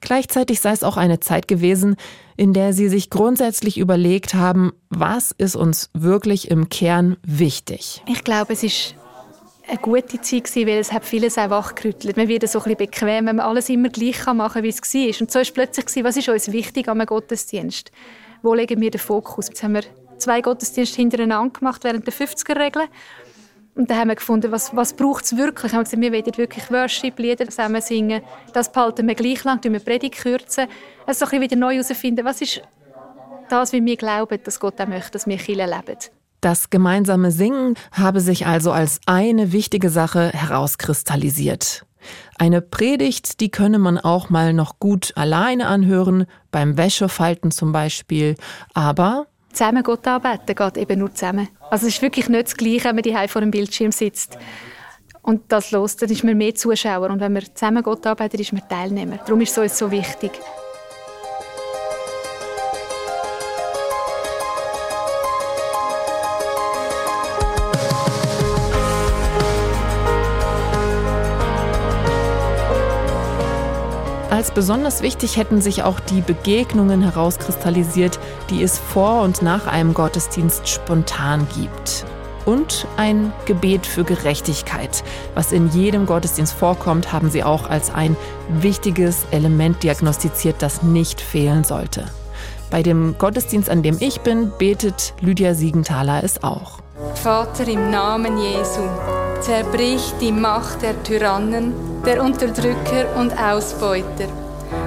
Gleichzeitig 0.01 0.61
sei 0.61 0.73
es 0.73 0.85
auch 0.85 0.97
eine 0.97 1.21
Zeit 1.21 1.49
gewesen, 1.49 1.97
in 2.37 2.53
der 2.53 2.73
sie 2.73 2.89
sich 2.89 3.11
grundsätzlich 3.11 3.79
überlegt 3.79 4.35
haben, 4.35 4.73
was 4.91 5.33
ist 5.33 5.57
uns 5.57 5.91
wirklich 5.95 6.51
im 6.51 6.69
Kern 6.69 7.17
wichtig. 7.23 8.03
Ich 8.07 8.23
glaube, 8.23 8.53
es 8.53 8.63
ist 8.63 8.97
eine 9.67 9.79
gute 9.79 10.21
Zeit 10.21 10.45
gewesen, 10.45 10.67
weil 10.67 10.79
es 10.79 10.93
hat 10.93 11.05
vieles 11.05 11.39
auch 11.39 11.51
wachgerüttelt. 11.51 12.17
Man 12.17 12.29
wird 12.29 12.49
so 12.49 12.59
ein 12.59 12.63
bisschen 12.65 12.77
bequem, 12.79 13.27
wenn 13.27 13.37
man 13.37 13.41
alles 13.41 13.69
immer 13.69 13.89
gleich 13.89 14.25
machen 14.27 14.53
kann, 14.53 14.63
wie 14.63 14.69
es 14.69 14.81
war. 14.81 15.21
Und 15.21 15.31
so 15.31 15.39
ist 15.39 15.55
plötzlich, 15.55 16.05
was 16.05 16.17
ist 16.17 16.29
uns 16.29 16.53
wichtig 16.53 16.89
am 16.89 17.05
Gottesdienst? 17.05 17.91
Wo 18.43 18.55
legen 18.55 18.81
wir 18.81 18.91
den 18.91 19.01
Fokus? 19.01 19.49
Jetzt 19.49 19.63
haben 19.63 19.75
wir 19.75 19.85
zwei 20.19 20.41
Gottesdienste 20.41 20.97
hintereinander 20.97 21.59
gemacht 21.59 21.83
während 21.85 22.07
der 22.07 22.13
50er-Regeln. 22.13 22.89
Und 23.75 23.91
dann 23.91 23.99
haben 23.99 24.09
wir 24.09 24.15
gefunden, 24.15 24.53
was, 24.53 24.77
was 24.77 24.95
braucht 24.95 25.25
es 25.25 25.37
wirklich? 25.37 25.73
Wir 25.73 25.79
haben 25.79 25.85
gesagt, 25.85 26.01
wir 26.01 26.13
wollen 26.13 26.37
wirklich 26.37 26.71
Worship-Lieder 26.71 27.49
zusammen 27.49 27.81
singen. 27.81 28.23
Das 28.53 28.71
behalten 28.71 29.09
wir 29.09 29.15
gleich 29.15 29.43
lang, 29.43 29.65
wir 29.65 29.81
Predigt 29.81 30.17
kürzen. 30.17 30.69
Also 31.07 31.27
so 31.27 31.33
ein 31.33 31.41
wieder 31.41 31.57
neu 31.57 31.75
herausfinden, 31.75 32.25
was 32.25 32.41
ist 32.41 32.63
das, 33.49 33.73
wie 33.73 33.85
wir 33.85 33.97
glauben, 33.97 34.39
dass 34.45 34.61
Gott 34.61 34.81
auch 34.81 34.87
möchte, 34.87 35.13
dass 35.13 35.27
wir 35.27 35.37
Kirche 35.37 35.65
leben. 35.65 35.99
Das 36.45 36.69
gemeinsame 36.69 37.31
Singen 37.31 37.75
habe 37.93 38.21
sich 38.21 38.47
also 38.47 38.71
als 38.71 39.01
eine 39.07 39.53
wichtige 39.53 39.89
Sache 39.89 40.29
herauskristallisiert. 40.29 41.87
Eine 42.39 42.61
Predigt, 42.61 43.41
die 43.41 43.51
könne 43.51 43.79
man 43.79 43.97
auch 43.97 44.29
mal 44.29 44.53
noch 44.53 44.79
gut 44.79 45.15
alleine 45.17 45.69
anhören, 45.69 46.27
beim 46.51 46.77
Wäschefalten 46.77 47.51
zum 47.51 47.73
Beispiel. 47.73 48.35
Aber 48.75 49.27
zusammen 49.55 49.83
Gott 49.83 50.07
anbeten 50.07 50.55
geht 50.55 50.77
eben 50.77 50.99
nur 50.99 51.15
zusammen. 51.15 51.49
Also 51.71 51.87
es 51.87 51.95
ist 51.95 52.03
wirklich 52.03 52.29
nicht 52.29 52.49
das 52.49 52.57
Gleiche, 52.59 52.85
wenn 52.85 52.97
man 52.97 53.03
die 53.05 53.29
vor 53.29 53.41
dem 53.41 53.51
Bildschirm 53.51 53.91
sitzt 53.91 54.37
und 55.23 55.51
das 55.51 55.71
los, 55.71 55.97
dann 55.97 56.11
ist 56.11 56.25
man 56.25 56.37
mehr 56.37 56.55
Zuschauer. 56.55 57.09
Und 57.09 57.21
wenn 57.21 57.33
wir 57.33 57.55
zusammen 57.55 57.83
Gott 57.83 58.07
arbeiten, 58.07 58.39
ist 58.39 58.53
man 58.53 58.69
Teilnehmer. 58.69 59.17
Darum 59.17 59.41
ist 59.41 59.53
es 59.53 59.59
uns 59.59 59.79
so 59.79 59.91
wichtig. 59.91 60.33
Als 74.45 74.53
besonders 74.53 75.01
wichtig 75.01 75.39
hätten 75.39 75.63
sich 75.63 75.85
auch 75.85 76.01
die 76.01 76.21
Begegnungen 76.21 77.01
herauskristallisiert, 77.01 78.21
die 78.51 78.63
es 78.63 78.77
vor 78.77 79.23
und 79.23 79.41
nach 79.41 79.67
einem 79.67 79.95
Gottesdienst 79.95 80.69
spontan 80.69 81.49
gibt 81.57 82.05
und 82.45 82.87
ein 82.99 83.33
Gebet 83.47 83.87
für 83.87 84.05
Gerechtigkeit. 84.05 85.03
Was 85.35 85.51
in 85.51 85.71
jedem 85.71 86.05
Gottesdienst 86.05 86.53
vorkommt, 86.53 87.11
haben 87.11 87.31
sie 87.31 87.43
auch 87.43 87.71
als 87.71 87.91
ein 87.91 88.19
wichtiges 88.51 89.25
Element 89.31 89.83
diagnostiziert, 89.83 90.57
das 90.59 90.83
nicht 90.83 91.23
fehlen 91.23 91.65
sollte. 91.65 92.05
Bei 92.71 92.83
dem 92.83 93.17
Gottesdienst, 93.17 93.71
an 93.71 93.83
dem 93.83 93.97
ich 93.99 94.21
bin, 94.21 94.53
betet 94.59 95.15
Lydia 95.23 95.55
Siegenthaler 95.55 96.23
es 96.23 96.45
auch. 96.45 96.81
Vater 97.15 97.67
im 97.67 97.91
Namen 97.91 98.37
Jesu, 98.37 98.83
zerbrich 99.45 100.15
die 100.23 100.33
Macht 100.33 100.81
der 100.81 101.03
Tyrannen, 101.03 101.75
der 102.07 102.23
Unterdrücker 102.23 103.15
und 103.19 103.31
Ausbeuter 103.39 104.29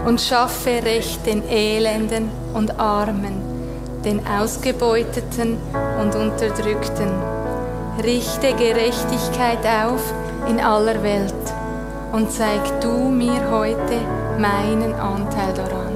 und 0.07 0.19
schaffe 0.19 0.81
Recht 0.83 1.23
den 1.27 1.47
Elenden 1.47 2.31
und 2.55 2.79
Armen, 2.79 3.35
den 4.03 4.19
Ausgebeuteten 4.25 5.57
und 6.01 6.15
Unterdrückten 6.15 7.09
richte 8.03 8.53
Gerechtigkeit 8.53 9.59
auf 9.85 10.01
in 10.49 10.59
aller 10.59 11.03
Welt 11.03 11.33
und 12.13 12.31
zeig 12.31 12.81
du 12.81 13.09
mir 13.09 13.51
heute 13.51 13.99
meinen 14.39 14.93
Anteil 14.93 15.53
daran. 15.53 15.93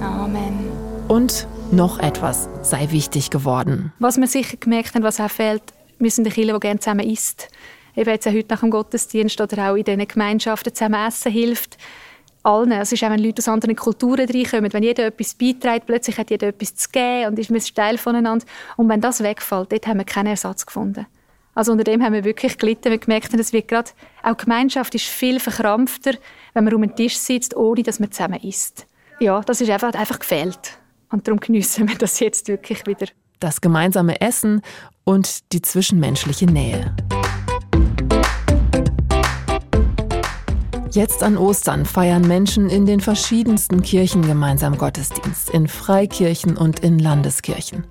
Amen. 0.00 0.70
Und 1.08 1.48
noch 1.72 1.98
etwas 1.98 2.48
sei 2.62 2.88
wichtig 2.92 3.30
geworden. 3.30 3.92
Was 3.98 4.18
wir 4.18 4.28
sicher 4.28 4.56
gemerkt 4.56 4.94
haben, 4.94 5.02
was 5.02 5.18
auch 5.18 5.30
fehlt, 5.30 5.62
wir 5.98 6.10
sind 6.10 6.26
eine 6.26 6.34
Kirche, 6.34 6.52
die 6.52 6.60
gerne 6.60 6.80
zusammen 6.80 7.08
isst. 7.08 7.48
Eben 7.94 8.10
jetzt 8.10 8.28
auch 8.28 8.32
heute 8.32 8.48
nach 8.50 8.60
dem 8.60 8.70
Gottesdienst 8.70 9.40
oder 9.40 9.70
auch 9.70 9.76
in 9.76 9.84
diesen 9.84 10.06
Gemeinschaften 10.06 10.74
zusammen 10.74 11.06
essen 11.06 11.32
hilft 11.32 11.78
allen. 12.46 12.72
Es 12.72 12.92
ist 12.92 13.02
auch, 13.02 13.10
wenn 13.10 13.22
Leute 13.22 13.40
aus 13.40 13.48
anderen 13.48 13.74
Kulturen 13.74 14.28
reinkommen, 14.28 14.72
wenn 14.72 14.82
jeder 14.82 15.06
etwas 15.06 15.34
beiträgt, 15.34 15.86
plötzlich 15.86 16.16
hat 16.16 16.30
jeder 16.30 16.48
etwas 16.48 16.76
zu 16.76 16.88
geben 16.90 17.26
und 17.26 17.38
ist 17.38 17.50
man 17.50 17.60
Teil 17.60 17.98
voneinander. 17.98 18.46
Und 18.76 18.88
wenn 18.88 19.00
das 19.00 19.22
wegfällt, 19.22 19.72
dort 19.72 19.86
haben 19.86 19.98
wir 19.98 20.04
keinen 20.04 20.28
Ersatz 20.28 20.64
gefunden. 20.64 21.06
Also 21.54 21.72
unter 21.72 21.84
dem 21.84 22.02
haben 22.02 22.12
wir 22.12 22.24
wirklich 22.24 22.58
gelitten. 22.58 22.90
Wir 22.90 22.98
gemerkt 22.98 23.32
haben, 23.32 23.40
es 23.40 23.52
wird 23.52 23.68
gerade, 23.68 23.90
auch 24.22 24.36
Gemeinschaft 24.36 24.94
ist 24.94 25.06
viel 25.06 25.40
verkrampfter, 25.40 26.12
wenn 26.54 26.64
man 26.64 26.74
um 26.74 26.82
einen 26.82 26.94
Tisch 26.94 27.16
sitzt, 27.16 27.56
ohne 27.56 27.82
dass 27.82 27.98
man 27.98 28.12
zusammen 28.12 28.40
isst. 28.42 28.86
Ja, 29.20 29.40
das 29.40 29.60
ist 29.60 29.70
einfach, 29.70 29.94
einfach 29.94 30.18
gefehlt. 30.18 30.78
Und 31.10 31.26
darum 31.26 31.40
geniessen 31.40 31.88
wir 31.88 31.96
das 31.96 32.20
jetzt 32.20 32.48
wirklich 32.48 32.86
wieder. 32.86 33.06
Das 33.40 33.60
gemeinsame 33.60 34.20
Essen 34.20 34.62
und 35.04 35.52
die 35.52 35.62
zwischenmenschliche 35.62 36.46
Nähe. 36.46 36.94
Jetzt 40.90 41.22
an 41.22 41.36
Ostern 41.36 41.84
feiern 41.84 42.26
Menschen 42.26 42.70
in 42.70 42.86
den 42.86 43.00
verschiedensten 43.00 43.82
Kirchen 43.82 44.22
gemeinsam 44.22 44.78
Gottesdienst, 44.78 45.50
in 45.50 45.68
Freikirchen 45.68 46.56
und 46.56 46.80
in 46.80 46.98
Landeskirchen. 46.98 47.84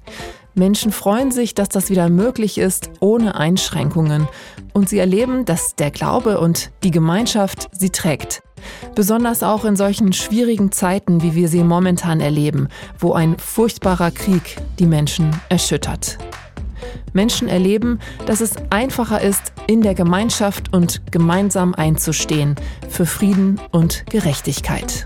Menschen 0.55 0.93
freuen 0.93 1.31
sich, 1.31 1.53
dass 1.53 1.67
das 1.67 1.89
wieder 1.89 2.09
möglich 2.09 2.57
ist, 2.57 2.89
ohne 3.01 3.35
Einschränkungen. 3.35 4.27
Und 4.73 4.87
sie 4.87 4.99
erleben, 4.99 5.43
dass 5.43 5.75
der 5.75 5.91
Glaube 5.91 6.39
und 6.39 6.71
die 6.83 6.91
Gemeinschaft 6.91 7.69
sie 7.73 7.89
trägt. 7.89 8.41
Besonders 8.95 9.43
auch 9.43 9.65
in 9.65 9.75
solchen 9.75 10.13
schwierigen 10.13 10.71
Zeiten, 10.71 11.21
wie 11.21 11.35
wir 11.35 11.49
sie 11.49 11.63
momentan 11.63 12.21
erleben, 12.21 12.69
wo 12.97 13.13
ein 13.13 13.37
furchtbarer 13.37 14.11
Krieg 14.11 14.57
die 14.79 14.87
Menschen 14.87 15.29
erschüttert. 15.49 16.17
Menschen 17.13 17.47
erleben, 17.47 17.99
dass 18.25 18.41
es 18.41 18.53
einfacher 18.69 19.21
ist, 19.21 19.53
in 19.67 19.81
der 19.81 19.93
Gemeinschaft 19.93 20.73
und 20.73 21.01
gemeinsam 21.11 21.73
einzustehen 21.73 22.55
für 22.89 23.05
Frieden 23.05 23.59
und 23.71 24.05
Gerechtigkeit. 24.07 25.05